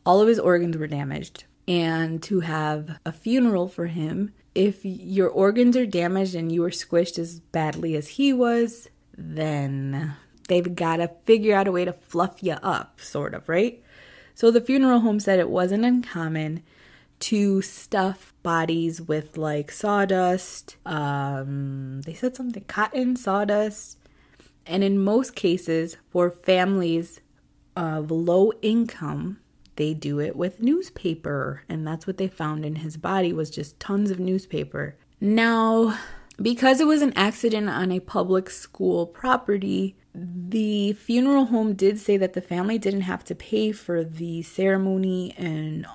[0.05, 1.45] all of his organs were damaged.
[1.69, 6.71] And to have a funeral for him, if your organs are damaged and you were
[6.71, 10.15] squished as badly as he was, then
[10.49, 13.83] they've got to figure out a way to fluff you up, sort of, right?
[14.35, 16.63] So the funeral home said it wasn't uncommon
[17.21, 20.77] to stuff bodies with like sawdust.
[20.87, 23.99] Um, they said something cotton, sawdust.
[24.67, 27.21] And in most cases, for families
[27.77, 29.39] of low income,
[29.81, 33.81] they do it with newspaper and that's what they found in his body was just
[33.81, 35.99] tons of newspaper now
[36.43, 42.19] because it was an accident on a public school property the funeral home did say
[42.19, 45.87] that the family didn't have to pay for the ceremony and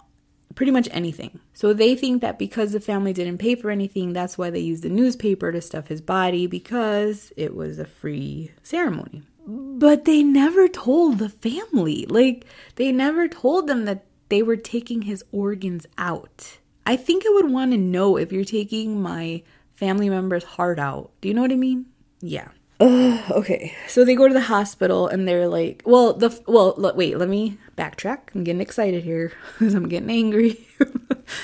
[0.56, 1.40] pretty much anything.
[1.54, 4.84] So they think that because the family didn't pay for anything, that's why they used
[4.84, 9.24] the newspaper to stuff his body because it was a free ceremony.
[9.48, 12.06] But they never told the family.
[12.08, 16.58] Like, they never told them that they were taking his organs out.
[16.86, 19.44] I think I would want to know if you're taking my
[19.76, 21.12] family member's heart out.
[21.22, 21.88] Do you know what I mean?
[22.22, 22.50] Yeah.
[22.82, 27.30] Okay, so they go to the hospital and they're like, well, the well, wait, let
[27.30, 28.34] me backtrack.
[28.34, 30.68] I'm getting excited here because I'm getting angry.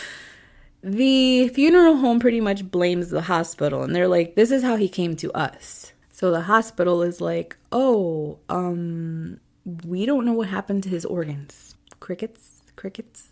[0.83, 4.89] the funeral home pretty much blames the hospital and they're like, this is how he
[4.89, 5.93] came to us.
[6.11, 9.39] So the hospital is like, oh, um,
[9.85, 11.75] we don't know what happened to his organs.
[11.99, 13.30] Crickets, crickets.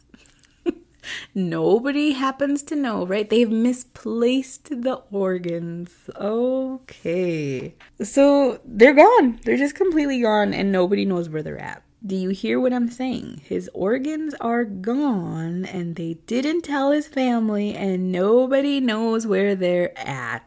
[1.34, 3.30] Nobody happens to know, right?
[3.30, 6.10] They've misplaced the organs.
[6.16, 7.76] Okay.
[8.02, 9.40] So they're gone.
[9.44, 11.84] They're just completely gone, and nobody knows where they're at.
[12.06, 13.42] Do you hear what I'm saying?
[13.44, 19.98] His organs are gone, and they didn't tell his family, and nobody knows where they're
[19.98, 20.44] at.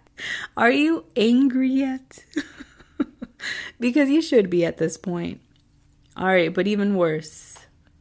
[0.57, 2.25] Are you angry yet?
[3.81, 5.40] because you should be at this point.
[6.16, 7.52] All right, but even worse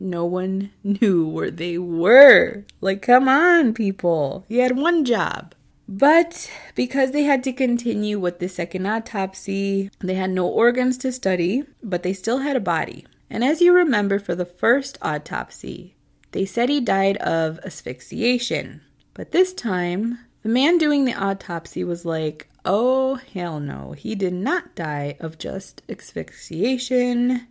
[0.01, 2.65] no one knew where they were.
[2.81, 4.45] Like, come on, people.
[4.47, 5.53] You had one job.
[5.87, 11.11] But because they had to continue with the second autopsy, they had no organs to
[11.11, 13.05] study, but they still had a body.
[13.29, 15.95] And as you remember, for the first autopsy,
[16.31, 18.81] they said he died of asphyxiation.
[19.13, 24.33] But this time, the man doing the autopsy was like, oh, hell no, he did
[24.33, 27.47] not die of just asphyxiation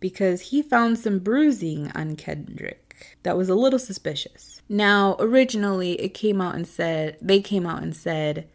[0.00, 4.62] because he found some bruising on Kendrick that was a little suspicious.
[4.68, 8.48] Now, originally, it came out and said, they came out and said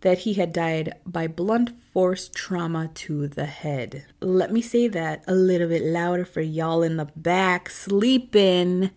[0.00, 4.04] that he had died by blunt force trauma to the head.
[4.20, 8.90] Let me say that a little bit louder for y'all in the back sleeping.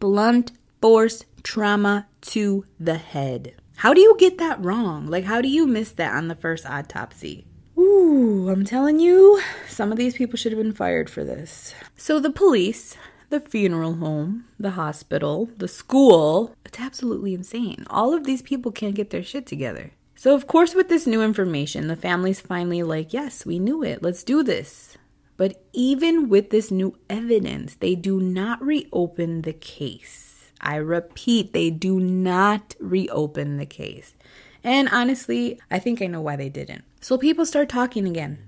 [0.00, 3.54] Blunt force trauma to the head.
[3.76, 5.06] How do you get that wrong?
[5.06, 7.46] Like, how do you miss that on the first autopsy?
[7.78, 11.74] Ooh, I'm telling you, some of these people should have been fired for this.
[11.96, 12.96] So the police,
[13.28, 17.84] the funeral home, the hospital, the school, it's absolutely insane.
[17.90, 19.92] All of these people can't get their shit together.
[20.14, 24.02] So, of course, with this new information, the family's finally like, yes, we knew it.
[24.02, 24.96] Let's do this.
[25.36, 30.50] But even with this new evidence, they do not reopen the case.
[30.58, 34.14] I repeat, they do not reopen the case.
[34.66, 36.84] And honestly, I think I know why they didn't.
[37.00, 38.38] So people start talking again,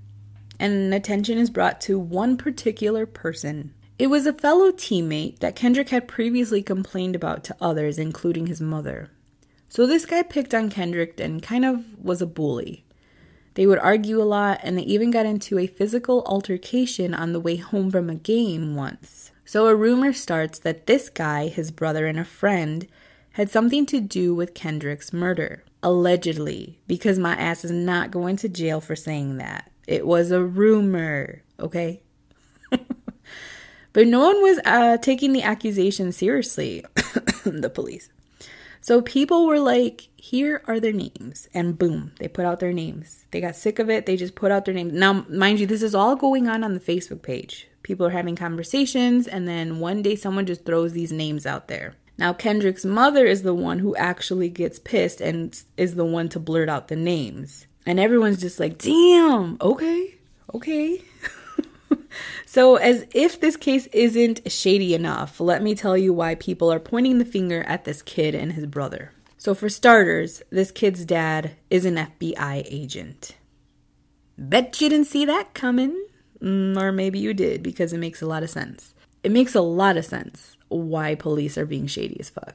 [0.58, 3.72] and attention is brought to one particular person.
[4.00, 8.60] It was a fellow teammate that Kendrick had previously complained about to others, including his
[8.60, 9.12] mother.
[9.68, 12.84] So this guy picked on Kendrick and kind of was a bully.
[13.54, 17.40] They would argue a lot, and they even got into a physical altercation on the
[17.40, 19.30] way home from a game once.
[19.44, 22.88] So a rumor starts that this guy, his brother, and a friend
[23.32, 28.48] had something to do with Kendrick's murder allegedly, because my ass is not going to
[28.48, 29.70] jail for saying that.
[29.86, 32.02] It was a rumor, okay?
[32.70, 36.84] but no one was uh, taking the accusation seriously,
[37.44, 38.10] the police.
[38.80, 41.48] So people were like, here are their names.
[41.52, 43.26] And boom, they put out their names.
[43.30, 44.06] They got sick of it.
[44.06, 44.92] They just put out their names.
[44.92, 47.68] Now, mind you, this is all going on on the Facebook page.
[47.82, 51.94] People are having conversations, and then one day someone just throws these names out there.
[52.18, 56.40] Now, Kendrick's mother is the one who actually gets pissed and is the one to
[56.40, 57.66] blurt out the names.
[57.86, 60.16] And everyone's just like, damn, okay,
[60.52, 61.00] okay.
[62.46, 66.80] so, as if this case isn't shady enough, let me tell you why people are
[66.80, 69.12] pointing the finger at this kid and his brother.
[69.38, 73.36] So, for starters, this kid's dad is an FBI agent.
[74.36, 76.06] Bet you didn't see that coming.
[76.42, 78.94] Mm, or maybe you did because it makes a lot of sense.
[79.22, 82.54] It makes a lot of sense why police are being shady as fuck.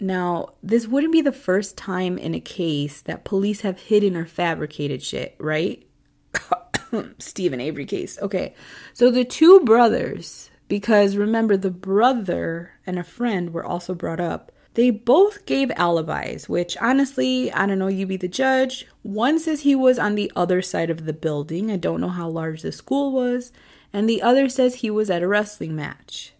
[0.00, 4.26] Now, this wouldn't be the first time in a case that police have hidden or
[4.26, 5.84] fabricated shit, right?
[7.18, 8.18] Steven Avery case.
[8.20, 8.54] Okay.
[8.94, 14.52] So the two brothers, because remember, the brother and a friend were also brought up.
[14.74, 18.86] They both gave alibis, which honestly, I don't know, you be the judge.
[19.02, 21.72] One says he was on the other side of the building.
[21.72, 23.50] I don't know how large the school was.
[23.92, 26.32] And the other says he was at a wrestling match.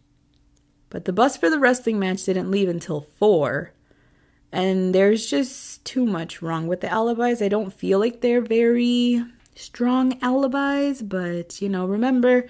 [0.91, 3.73] But the bus for the wrestling match didn't leave until 4.
[4.51, 7.43] And there's just too much wrong with the alibis.
[7.43, 9.23] I don't feel like they're very
[9.55, 12.47] strong alibis, but you know, remember,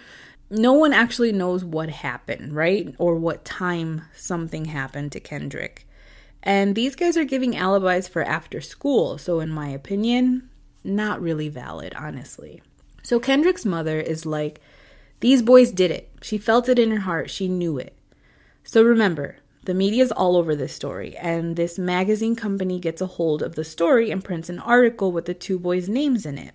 [0.51, 2.95] no one actually knows what happened, right?
[2.99, 5.87] Or what time something happened to Kendrick.
[6.43, 10.49] And these guys are giving alibis for after school, so in my opinion,
[10.85, 12.63] not really valid, honestly.
[13.03, 14.61] So Kendrick's mother is like,
[15.21, 16.11] these boys did it.
[16.23, 17.29] She felt it in her heart.
[17.29, 17.98] She knew it.
[18.71, 23.41] So remember, the media's all over this story, and this magazine company gets a hold
[23.43, 26.53] of the story and prints an article with the two boys' names in it.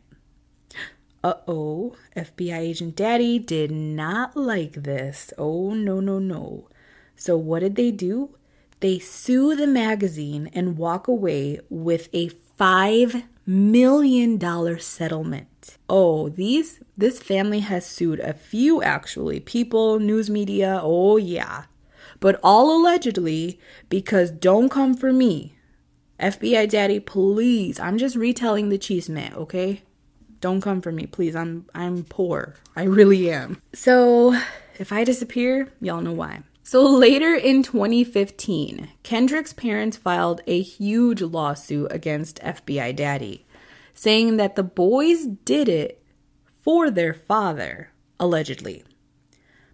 [1.23, 5.33] Uh oh, FBI agent daddy did not like this.
[5.39, 6.69] Oh, no, no, no.
[7.15, 8.35] So, what did they do?
[8.79, 15.77] They sue the magazine and walk away with a $5 million settlement.
[15.89, 19.39] Oh, these this family has sued a few actually.
[19.39, 21.63] People, news media, oh yeah.
[22.23, 23.59] But all allegedly
[23.89, 25.57] because don't come for me.
[26.21, 27.81] FBI daddy, please.
[27.81, 29.81] I'm just retelling the cheese man, okay?
[30.39, 31.35] Don't come for me, please.
[31.35, 32.55] I'm I'm poor.
[32.77, 33.61] I really am.
[33.73, 34.39] So,
[34.79, 36.43] if I disappear, y'all know why.
[36.63, 43.45] So later in 2015, Kendrick's parents filed a huge lawsuit against FBI Daddy,
[43.93, 46.01] saying that the boys did it
[46.61, 48.85] for their father, allegedly.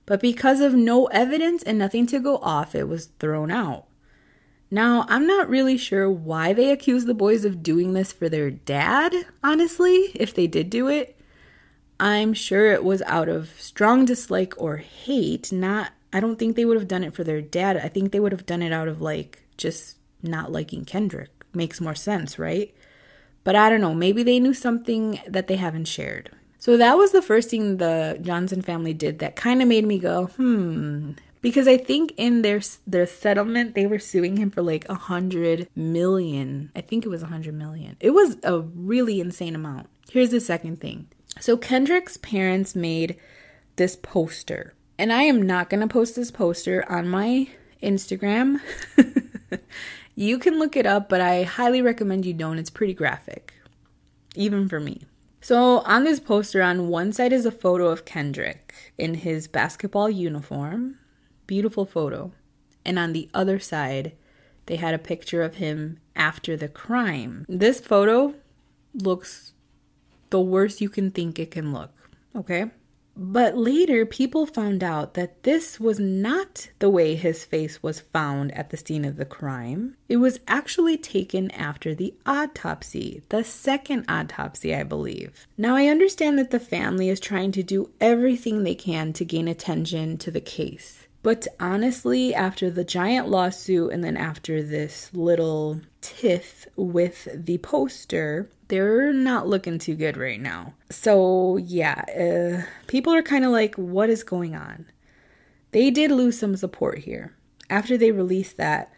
[0.10, 3.86] But because of no evidence and nothing to go off, it was thrown out.
[4.72, 8.50] Now, I'm not really sure why they accused the boys of doing this for their
[8.50, 11.16] dad, honestly, if they did do it.
[12.00, 16.66] I'm sure it was out of strong dislike or hate, not I don't think they
[16.66, 17.78] would have done it for their dad.
[17.78, 21.30] I think they would have done it out of like just not liking Kendrick.
[21.54, 22.74] Makes more sense, right?
[23.44, 23.94] But I don't know.
[23.94, 26.32] Maybe they knew something that they haven't shared.
[26.60, 29.98] So that was the first thing the Johnson family did that kind of made me
[29.98, 31.14] go, hmm.
[31.42, 35.70] Because I think in their their settlement they were suing him for like a hundred
[35.74, 36.70] million.
[36.76, 37.96] I think it was a hundred million.
[38.02, 39.88] It was a really insane amount.
[40.12, 41.08] Here's the second thing.
[41.40, 43.16] So Kendrick's parents made
[43.78, 47.48] this poster and I am not to post this poster on my
[47.82, 48.60] Instagram.
[50.16, 52.60] you can look it up, but I highly recommend you don't.
[52.60, 53.54] It's pretty graphic,
[54.36, 55.04] even for me.
[55.42, 60.10] So, on this poster, on one side is a photo of Kendrick in his basketball
[60.10, 60.98] uniform.
[61.48, 62.34] Beautiful photo.
[62.84, 64.14] And on the other side,
[64.66, 67.46] they had a picture of him after the crime.
[67.48, 68.36] This photo
[68.94, 69.54] looks
[70.30, 71.92] the worst you can think it can look,
[72.36, 72.72] okay?
[73.22, 78.54] But later, people found out that this was not the way his face was found
[78.54, 79.98] at the scene of the crime.
[80.08, 85.48] It was actually taken after the autopsy, the second autopsy, I believe.
[85.58, 89.50] Now, I understand that the family is trying to do everything they can to gain
[89.50, 91.09] attention to the case.
[91.22, 98.50] But honestly, after the giant lawsuit and then after this little tiff with the poster,
[98.70, 100.74] they're not looking too good right now.
[100.90, 104.86] So, yeah, uh, people are kind of like, what is going on?
[105.72, 107.36] They did lose some support here.
[107.70, 108.92] After they released that,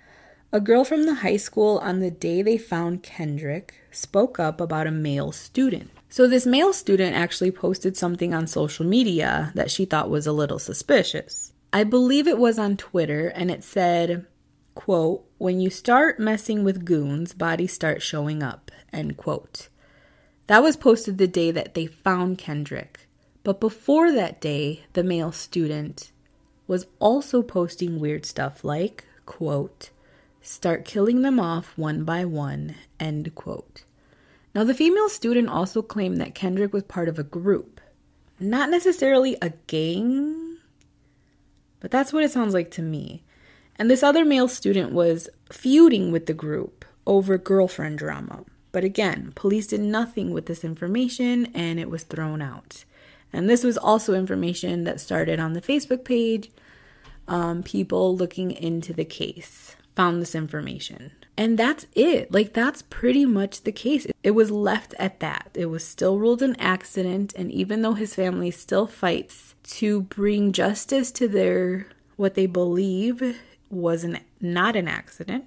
[0.53, 4.87] a girl from the high school on the day they found Kendrick spoke up about
[4.87, 5.89] a male student.
[6.09, 10.33] So, this male student actually posted something on social media that she thought was a
[10.33, 11.53] little suspicious.
[11.73, 14.25] I believe it was on Twitter, and it said,
[14.75, 19.69] quote, when you start messing with goons, bodies start showing up, end quote.
[20.47, 23.07] That was posted the day that they found Kendrick.
[23.43, 26.11] But before that day, the male student
[26.67, 29.91] was also posting weird stuff like, quote,
[30.41, 33.83] start killing them off one by one, end quote.
[34.53, 37.79] Now, the female student also claimed that Kendrick was part of a group,
[38.39, 40.50] not necessarily a gang,
[41.81, 43.23] but that's what it sounds like to me.
[43.75, 48.45] And this other male student was feuding with the group over girlfriend drama.
[48.71, 52.85] But again, police did nothing with this information and it was thrown out.
[53.33, 56.51] And this was also information that started on the Facebook page.
[57.27, 61.11] Um, people looking into the case found this information.
[61.41, 62.31] And that's it.
[62.31, 64.05] Like, that's pretty much the case.
[64.21, 65.49] It was left at that.
[65.55, 67.33] It was still ruled an accident.
[67.35, 73.39] And even though his family still fights to bring justice to their, what they believe
[73.71, 75.45] was an, not an accident,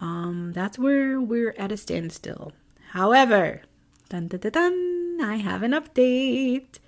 [0.00, 2.50] um, that's where we're at a standstill.
[2.90, 3.62] However,
[4.08, 6.80] dun, dun, dun, dun, I have an update.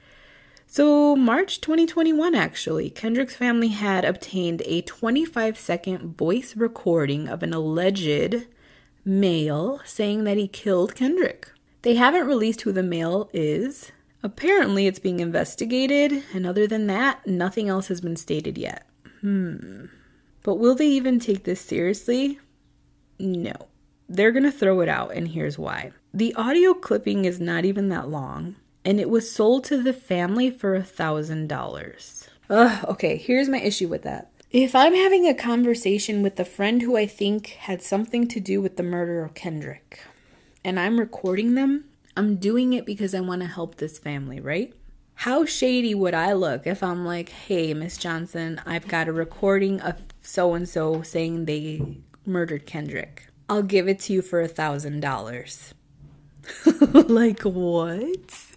[0.73, 7.53] So, March 2021, actually, Kendrick's family had obtained a 25 second voice recording of an
[7.53, 8.47] alleged
[9.05, 11.51] male saying that he killed Kendrick.
[11.83, 13.91] They haven't released who the male is.
[14.23, 18.87] Apparently, it's being investigated, and other than that, nothing else has been stated yet.
[19.23, 19.87] Hmm.
[20.45, 22.39] But will they even take this seriously?
[23.19, 23.55] No.
[24.09, 25.91] They're to throw it out, and here's why.
[26.15, 28.55] The audio clipping is not even that long,
[28.85, 32.29] and it was sold to the family for a $1,000.
[32.49, 34.31] Ugh, okay, here's my issue with that.
[34.51, 38.61] If I'm having a conversation with a friend who I think had something to do
[38.61, 40.01] with the murder of Kendrick,
[40.65, 41.85] and I'm recording them,
[42.17, 44.75] I'm doing it because I want to help this family, right?
[45.15, 49.81] How shady would I look if I'm like, hey, Miss Johnson, I've got a recording
[49.81, 53.29] of so and so saying they murdered Kendrick.
[53.49, 55.75] I'll give it to you for a thousand dollars.
[56.93, 58.50] Like, what?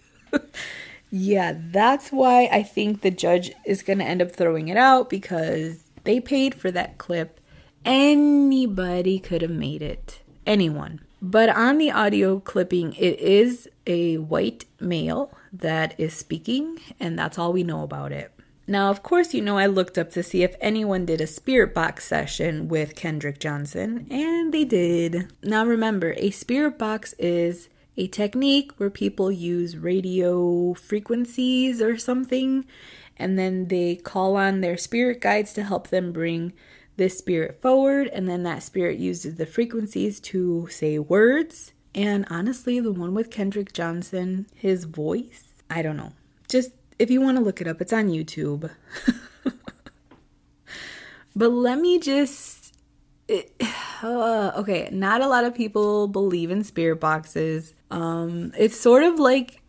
[1.10, 5.08] Yeah, that's why I think the judge is going to end up throwing it out
[5.10, 7.40] because they paid for that clip.
[7.84, 10.22] Anybody could have made it.
[10.46, 11.00] Anyone.
[11.20, 17.38] But on the audio clipping, it is a white male that is speaking, and that's
[17.38, 18.30] all we know about it.
[18.66, 21.74] Now, of course, you know I looked up to see if anyone did a spirit
[21.74, 25.32] box session with Kendrick Johnson, and they did.
[25.42, 32.64] Now, remember, a spirit box is a technique where people use radio frequencies or something,
[33.16, 36.52] and then they call on their spirit guides to help them bring
[36.96, 41.72] this spirit forward, and then that spirit uses the frequencies to say words.
[41.94, 46.12] And honestly, the one with Kendrick Johnson, his voice, I don't know.
[46.48, 48.70] Just if you want to look it up, it's on YouTube.
[51.36, 52.63] but let me just.
[54.02, 57.72] Uh, okay, not a lot of people believe in spirit boxes.
[57.90, 59.62] Um, it's sort of like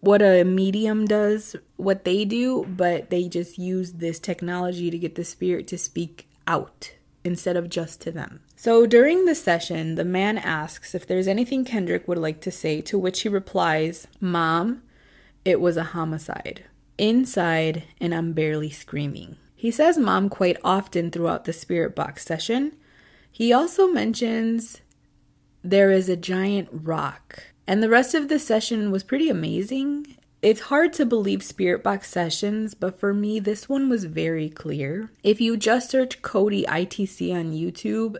[0.00, 5.16] what a medium does, what they do, but they just use this technology to get
[5.16, 6.94] the spirit to speak out
[7.24, 8.40] instead of just to them.
[8.56, 12.80] So during the session, the man asks if there's anything Kendrick would like to say,
[12.82, 14.82] to which he replies, Mom,
[15.44, 16.64] it was a homicide.
[16.96, 19.36] Inside, and I'm barely screaming.
[19.54, 22.76] He says mom quite often throughout the spirit box session.
[23.34, 24.80] He also mentions
[25.64, 27.42] there is a giant rock.
[27.66, 30.16] And the rest of the session was pretty amazing.
[30.40, 35.10] It's hard to believe spirit box sessions, but for me, this one was very clear.
[35.24, 38.18] If you just search Cody ITC on YouTube,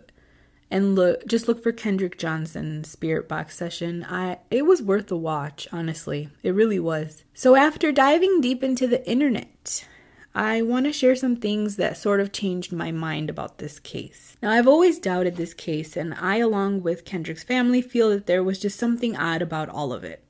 [0.69, 4.05] and look just look for Kendrick Johnson Spirit Box session.
[4.09, 6.31] I it was worth a watch, honestly.
[6.43, 7.23] It really was.
[7.35, 9.87] So after diving deep into the internet,
[10.35, 14.37] I want to share some things that sort of changed my mind about this case.
[14.43, 18.43] Now, I've always doubted this case, and I, along with Kendrick's family, feel that there
[18.43, 20.25] was just something odd about all of it.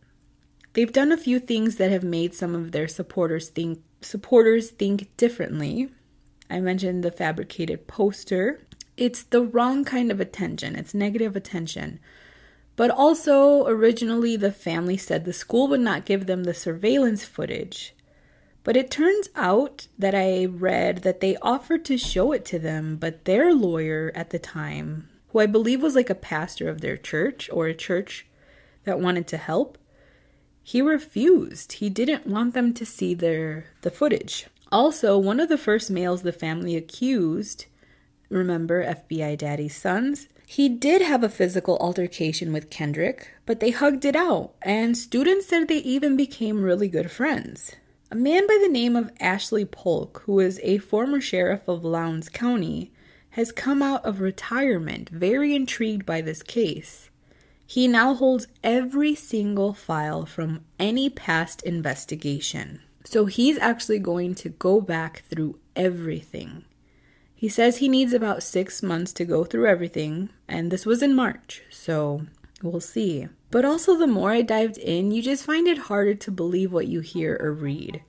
[0.75, 5.09] They've done a few things that have made some of their supporters think supporters think
[5.17, 5.89] differently.
[6.51, 8.61] I mentioned the fabricated poster
[8.97, 10.77] it's the wrong kind of attention.
[10.77, 11.99] It's negative attention.
[12.77, 17.95] But also, originally, the family said the school would not give them the surveillance footage.
[18.65, 22.97] But it turns out that I read that they offered to show it to them,
[22.97, 26.97] but their lawyer at the time, who I believe was like a pastor of their
[26.97, 28.27] church or a church
[28.85, 29.77] that wanted to help,
[30.62, 31.75] he refused.
[31.75, 34.47] He didn't want them to see their the footage.
[34.73, 37.67] Also, one of the first males the family accused
[38.31, 40.29] remember FBI Daddy's sons.
[40.47, 45.47] He did have a physical altercation with Kendrick, but they hugged it out, and students
[45.47, 47.77] said they even became really good friends.
[48.11, 52.29] A man by the name of Ashley Paulk, who is a former sheriff of Lowndes
[52.29, 52.93] County,
[53.31, 57.11] has come out of retirement very intrigued by this case.
[57.67, 62.83] He now holds every single file from any past investigation.
[63.05, 66.65] So he's actually going to go back through everything.
[67.35, 71.15] He says he needs about six months to go through everything, and this was in
[71.15, 72.27] March, so
[72.63, 73.29] we'll see.
[73.55, 76.89] But also, the more I dived in, you just find it harder to believe what
[76.89, 78.03] you hear or read.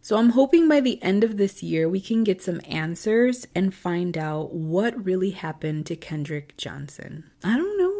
[0.00, 3.74] So, I'm hoping by the end of this year we can get some answers and
[3.74, 7.24] find out what really happened to Kendrick Johnson.
[7.44, 7.90] I don't know.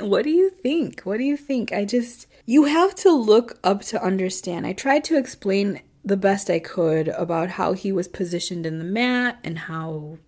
[0.06, 1.00] What do you think?
[1.04, 1.72] What do you think?
[1.72, 4.66] I just, you have to look up to understand.
[4.66, 8.84] I tried to explain the best I could about how he was positioned in the
[8.84, 10.18] mat and how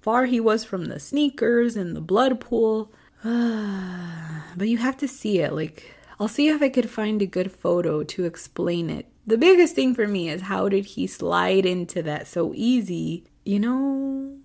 [0.00, 2.92] far he was from the sneakers and the blood pool.
[4.56, 5.52] but you have to see it.
[5.52, 9.06] Like, I'll see if I could find a good photo to explain it.
[9.26, 13.24] The biggest thing for me is how did he slide into that so easy?
[13.44, 14.36] You know,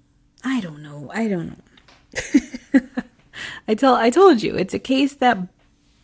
[0.43, 1.09] I don't know.
[1.13, 2.81] I don't know.
[3.67, 5.37] I tell I told you, it's a case that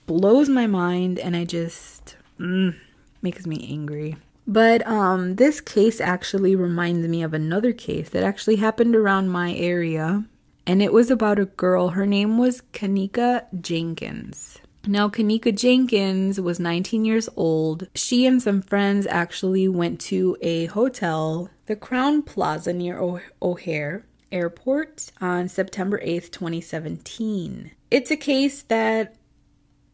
[0.05, 2.75] blows my mind and I just mm,
[3.21, 4.15] makes me angry.
[4.47, 9.53] But um, this case actually reminds me of another case that actually happened around my
[9.53, 10.25] area.
[10.69, 11.89] And it was about a girl.
[11.89, 14.59] Her name was Kenneka Jenkins.
[14.85, 17.87] Now, Kenneka Jenkins was 19 years old.
[17.95, 24.05] She and some friends actually went to a hotel, the Crowne Plaza near o- O'Hare
[24.31, 27.71] Airport, on September 8th, 2017.
[27.89, 29.15] It's a case that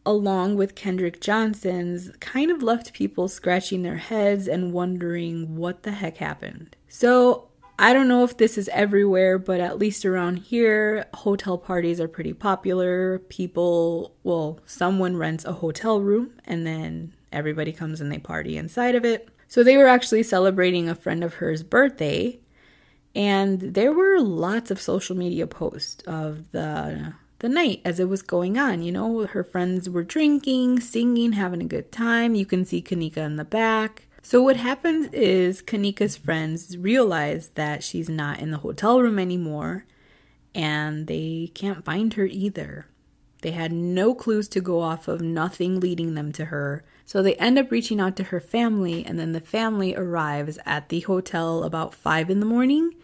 [0.05, 5.91] along with Kendrick Johnson's, kind of left people scratching their heads and wondering what the
[5.93, 6.75] heck happened.
[6.87, 7.47] So,
[7.77, 12.07] I don't know if this is everywhere, but at least around here, hotel parties are
[12.07, 13.19] pretty popular.
[13.19, 18.95] People, well, someone rents a hotel room and then everybody comes and they party inside
[18.95, 19.29] of it.
[19.47, 22.39] So they were actually celebrating a friend of hers' birthday,
[23.13, 28.21] and there were lots of social media posts of the the night as it was
[28.21, 28.81] going on.
[28.81, 32.33] You know, her friends were drinking, singing, having a good time.
[32.33, 34.04] You can see Kenneka in the back.
[34.27, 39.85] So what happens is Kenneka's friends realize that she's not in the hotel room anymore
[40.55, 42.87] and they can't find her either.
[43.43, 46.83] They had no clues to go off of, nothing leading them to her.
[47.05, 50.89] So they end up reaching out to her family, and then the family arrives at
[50.89, 52.95] the hotel about 5 in the morning,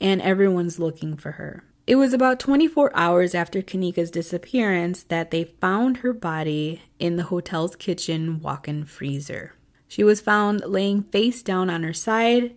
[0.00, 1.62] and everyone's looking for her.
[1.86, 7.22] It was about 24 hours after Kenneka's disappearance that they found her body in the
[7.22, 9.54] hotel's kitchen walk in freezer.
[9.88, 12.54] She was found laying face down on her side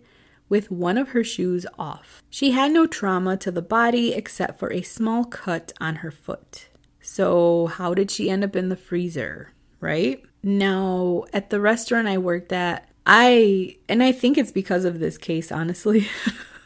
[0.48, 2.22] with one of her shoes off.
[2.28, 6.68] She had no trauma to the body except for a small cut on her foot.
[7.00, 10.22] So, how did she end up in the freezer, right?
[10.42, 15.18] Now, at the restaurant I worked at, I, and I think it's because of this
[15.18, 16.08] case, honestly.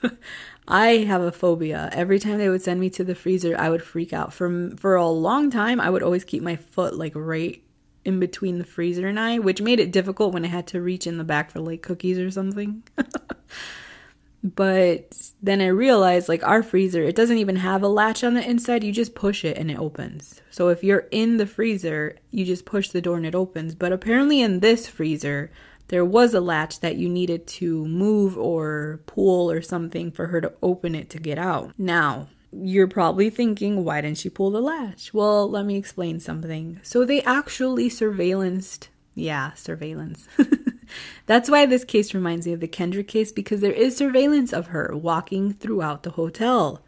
[0.68, 1.88] I have a phobia.
[1.92, 4.32] Every time they would send me to the freezer, I would freak out.
[4.32, 7.62] For for a long time, I would always keep my foot like right
[8.06, 11.06] in between the freezer and I, which made it difficult when I had to reach
[11.06, 12.82] in the back for like cookies or something.
[14.42, 18.48] but then I realized like our freezer, it doesn't even have a latch on the
[18.48, 18.84] inside.
[18.84, 20.40] You just push it and it opens.
[20.50, 23.74] So if you're in the freezer, you just push the door and it opens.
[23.74, 25.50] But apparently in this freezer,
[25.88, 30.40] there was a latch that you needed to move or pull or something for her
[30.40, 31.72] to open it to get out.
[31.78, 32.28] Now,
[32.62, 35.12] you're probably thinking, why didn't she pull the latch?
[35.12, 36.80] Well, let me explain something.
[36.82, 38.88] So they actually surveillanced.
[39.14, 40.28] Yeah, surveillance.
[41.26, 44.68] That's why this case reminds me of the Kendra case because there is surveillance of
[44.68, 46.82] her walking throughout the hotel.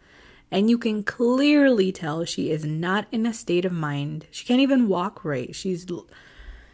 [0.50, 4.26] And you can clearly tell she is not in a state of mind.
[4.30, 5.54] She can't even walk right.
[5.54, 5.86] She's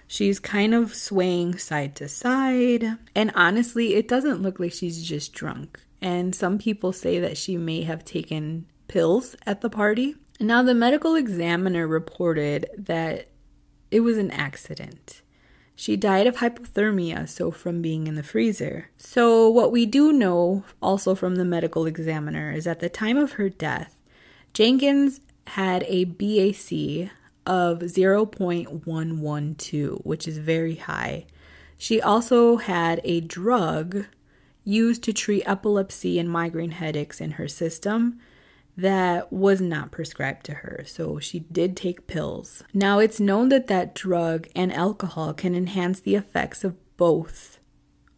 [0.07, 2.85] she's kind of swaying side to side.
[3.15, 5.81] And honestly, it doesn't look like she's just drunk.
[6.01, 10.17] And some people say that she may have taken pills at the party.
[10.41, 13.29] Now, the medical examiner reported that
[13.91, 15.23] it was an accident.
[15.77, 18.91] She died of hypothermia, so from being in the freezer.
[18.97, 23.33] So, what we do know also from the medical examiner is at the time of
[23.33, 23.97] her death,
[24.53, 27.11] Jenkins had a BAC
[27.47, 31.27] of 0.112, which is very high.
[31.77, 34.07] She also had a drug
[34.65, 38.19] used to treat epilepsy and migraine headaches in her system
[38.77, 42.63] that was not prescribed to her, so she did take pills.
[42.73, 47.59] Now, it's known that that drug and alcohol can enhance the effects of both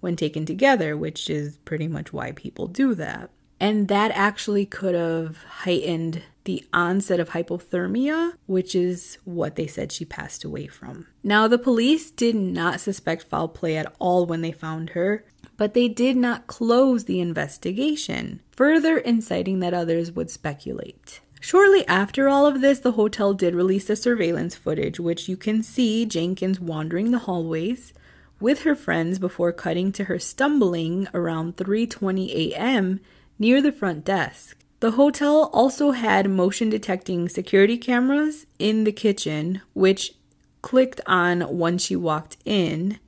[0.01, 3.31] when taken together, which is pretty much why people do that.
[3.59, 9.91] And that actually could have heightened the onset of hypothermia, which is what they said
[9.91, 11.07] she passed away from.
[11.25, 15.25] Now, the police did not suspect foul play at all when they found her,
[15.57, 21.21] but they did not close the investigation, further inciting that others would speculate.
[21.41, 25.63] Shortly after all of this, the hotel did release the surveillance footage, which you can
[25.63, 27.93] see Jenkins wandering the hallways
[28.41, 33.01] with her friends before cutting to her stumbling around 3:20 a.m.
[33.39, 34.57] near the front desk.
[34.81, 40.15] The hotel also had motion detecting security cameras in the kitchen, which
[40.61, 42.99] clicked on when she walked in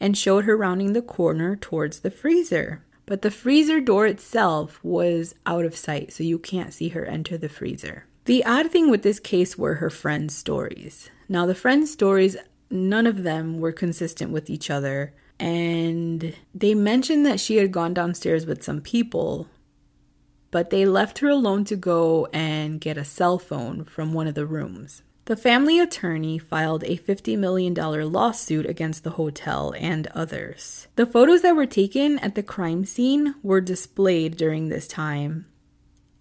[0.00, 2.84] and showed her rounding the corner towards the freezer.
[3.06, 7.38] But the freezer door itself was out of sight, so you can't see her enter
[7.38, 8.06] the freezer.
[8.24, 11.10] The odd thing with this case were her friends' stories.
[11.28, 12.36] Now, the friends' stories,
[12.70, 15.14] none of them were consistent with each other.
[15.38, 19.48] And they mentioned that she had gone downstairs with some people,
[20.50, 24.34] but they left her alone to go and get a cell phone from one of
[24.34, 25.02] the rooms.
[25.26, 30.86] The family attorney filed a $50 million lawsuit against the hotel and others.
[30.94, 35.46] The photos that were taken at the crime scene were displayed during this time,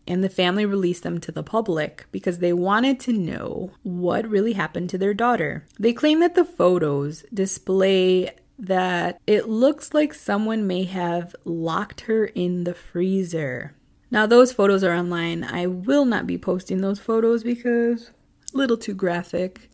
[0.07, 4.53] and the family released them to the public because they wanted to know what really
[4.53, 5.67] happened to their daughter.
[5.79, 12.25] They claim that the photos display that it looks like someone may have locked her
[12.25, 13.75] in the freezer.
[14.09, 15.43] Now, those photos are online.
[15.43, 18.09] I will not be posting those photos because
[18.55, 19.69] little too graphic,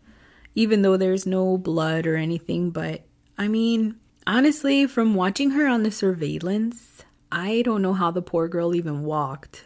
[0.56, 2.72] even though there's no blood or anything.
[2.72, 3.04] But
[3.38, 3.96] I mean,
[4.28, 9.04] honestly, from watching her on the surveillance, I don't know how the poor girl even
[9.04, 9.64] walked.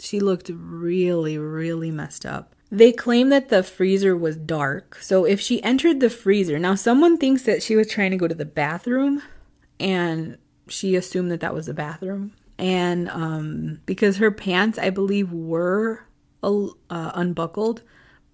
[0.00, 2.54] She looked really, really messed up.
[2.70, 4.96] They claim that the freezer was dark.
[5.00, 8.28] So if she entered the freezer, now someone thinks that she was trying to go
[8.28, 9.22] to the bathroom
[9.80, 10.36] and
[10.68, 12.34] she assumed that that was the bathroom.
[12.58, 16.04] and um, because her pants, I believe, were
[16.42, 17.82] uh, unbuckled,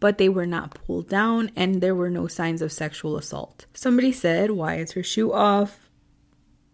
[0.04, 3.64] but they were not pulled down, and there were no signs of sexual assault.
[3.72, 5.88] Somebody said, "Why is her shoe off?"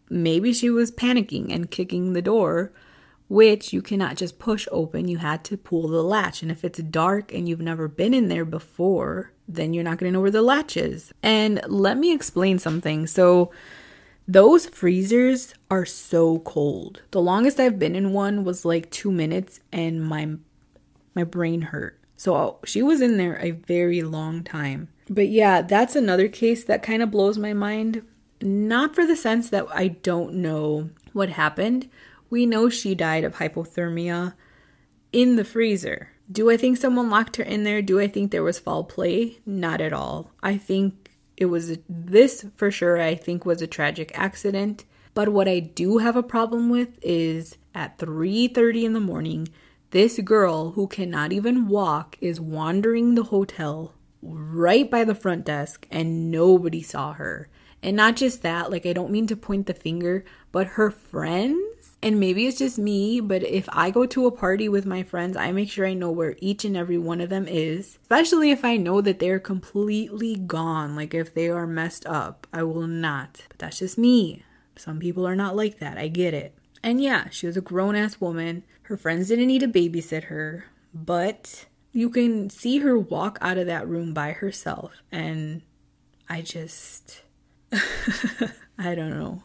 [0.09, 2.72] Maybe she was panicking and kicking the door,
[3.28, 5.07] which you cannot just push open.
[5.07, 8.26] You had to pull the latch, and if it's dark and you've never been in
[8.26, 11.12] there before, then you're not going to know where the latch is.
[11.22, 13.07] And let me explain something.
[13.07, 13.53] So
[14.26, 17.03] those freezers are so cold.
[17.12, 20.35] The longest I've been in one was like 2 minutes and my
[21.14, 21.99] my brain hurt.
[22.21, 24.89] So she was in there a very long time.
[25.09, 28.03] But yeah, that's another case that kind of blows my mind.
[28.43, 31.89] Not for the sense that I don't know what happened.
[32.29, 34.35] We know she died of hypothermia
[35.14, 36.11] in the freezer.
[36.31, 37.81] Do I think someone locked her in there?
[37.81, 39.39] Do I think there was foul play?
[39.47, 40.31] Not at all.
[40.43, 44.85] I think it was this for sure I think was a tragic accident.
[45.14, 49.49] But what I do have a problem with is at 3:30 in the morning,
[49.91, 55.86] this girl who cannot even walk is wandering the hotel right by the front desk
[55.91, 57.49] and nobody saw her.
[57.82, 61.70] And not just that, like I don't mean to point the finger, but her friends
[62.03, 65.36] and maybe it's just me, but if I go to a party with my friends,
[65.36, 68.64] I make sure I know where each and every one of them is, especially if
[68.64, 70.97] I know that they're completely gone.
[70.97, 73.43] Like if they are messed up, I will not.
[73.51, 74.45] But that's just me.
[74.76, 75.99] Some people are not like that.
[75.99, 76.55] I get it.
[76.82, 78.62] And yeah, she was a grown ass woman.
[78.91, 83.68] Her friends didn't need to babysit her, but you can see her walk out of
[83.68, 84.91] that room by herself.
[85.12, 85.62] And
[86.28, 87.22] I just.
[87.72, 89.45] I don't know.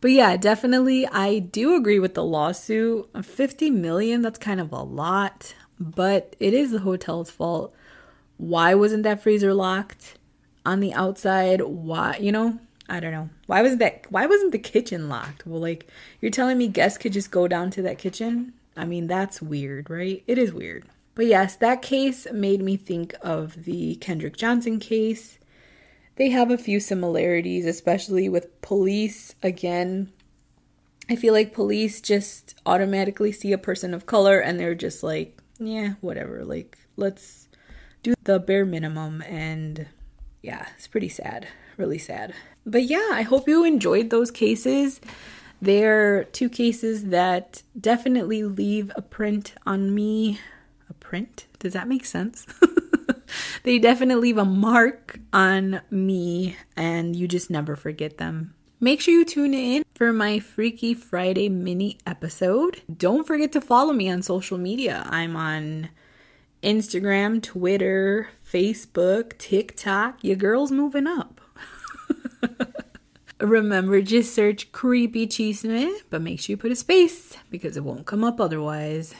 [0.00, 3.08] But yeah, definitely I do agree with the lawsuit.
[3.22, 7.72] 50 million, that's kind of a lot, but it is the hotel's fault.
[8.38, 10.18] Why wasn't that freezer locked
[10.66, 11.60] on the outside?
[11.60, 13.30] Why, you know, I don't know.
[13.46, 15.46] Why was that why wasn't the kitchen locked?
[15.46, 15.86] Well, like
[16.20, 18.54] you're telling me guests could just go down to that kitchen?
[18.80, 20.22] I mean, that's weird, right?
[20.26, 20.86] It is weird.
[21.14, 25.38] But yes, that case made me think of the Kendrick Johnson case
[26.20, 29.34] they have a few similarities, especially with police.
[29.42, 30.12] Again,
[31.08, 35.40] I feel like police just automatically see a person of color and they're just like,
[35.58, 36.44] yeah, whatever.
[36.44, 37.48] Like, let's
[38.02, 39.22] do the bare minimum.
[39.22, 39.86] And
[40.42, 41.48] yeah, it's pretty sad.
[41.78, 42.34] Really sad.
[42.66, 45.00] But yeah, I hope you enjoyed those cases.
[45.62, 50.40] They're two cases that definitely leave a print on me.
[50.88, 51.46] A print?
[51.58, 52.46] Does that make sense?
[53.62, 58.54] they definitely leave a mark on me, and you just never forget them.
[58.82, 62.80] Make sure you tune in for my Freaky Friday mini episode.
[62.96, 65.06] Don't forget to follow me on social media.
[65.10, 65.90] I'm on
[66.62, 70.24] Instagram, Twitter, Facebook, TikTok.
[70.24, 71.42] Your girl's moving up.
[73.40, 78.06] Remember, just search Creepy Chisme, but make sure you put a space because it won't
[78.06, 79.14] come up otherwise.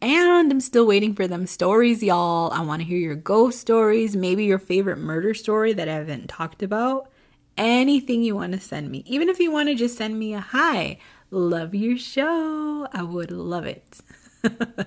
[0.00, 2.52] And I'm still waiting for them stories, y'all.
[2.52, 6.28] I want to hear your ghost stories, maybe your favorite murder story that I haven't
[6.28, 7.10] talked about.
[7.58, 9.02] Anything you want to send me.
[9.06, 10.98] Even if you want to just send me a hi,
[11.30, 12.86] love your show.
[12.92, 14.00] I would love it.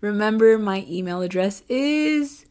[0.00, 2.43] Remember, my email address is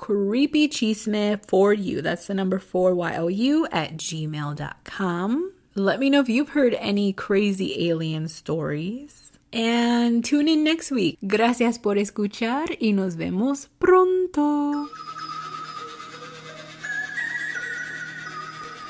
[0.00, 2.00] creepychisme for you.
[2.00, 5.52] That's the number 4 Y-O-U at gmail.com.
[5.74, 9.32] Let me know if you've heard any crazy alien stories.
[9.52, 11.18] And tune in next week.
[11.26, 14.88] Gracias por escuchar y nos vemos pronto.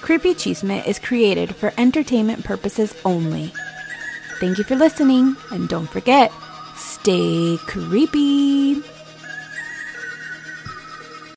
[0.01, 3.53] Creepy Chisme is created for entertainment purposes only.
[4.39, 6.33] Thank you for listening, and don't forget,
[6.75, 8.83] stay creepy.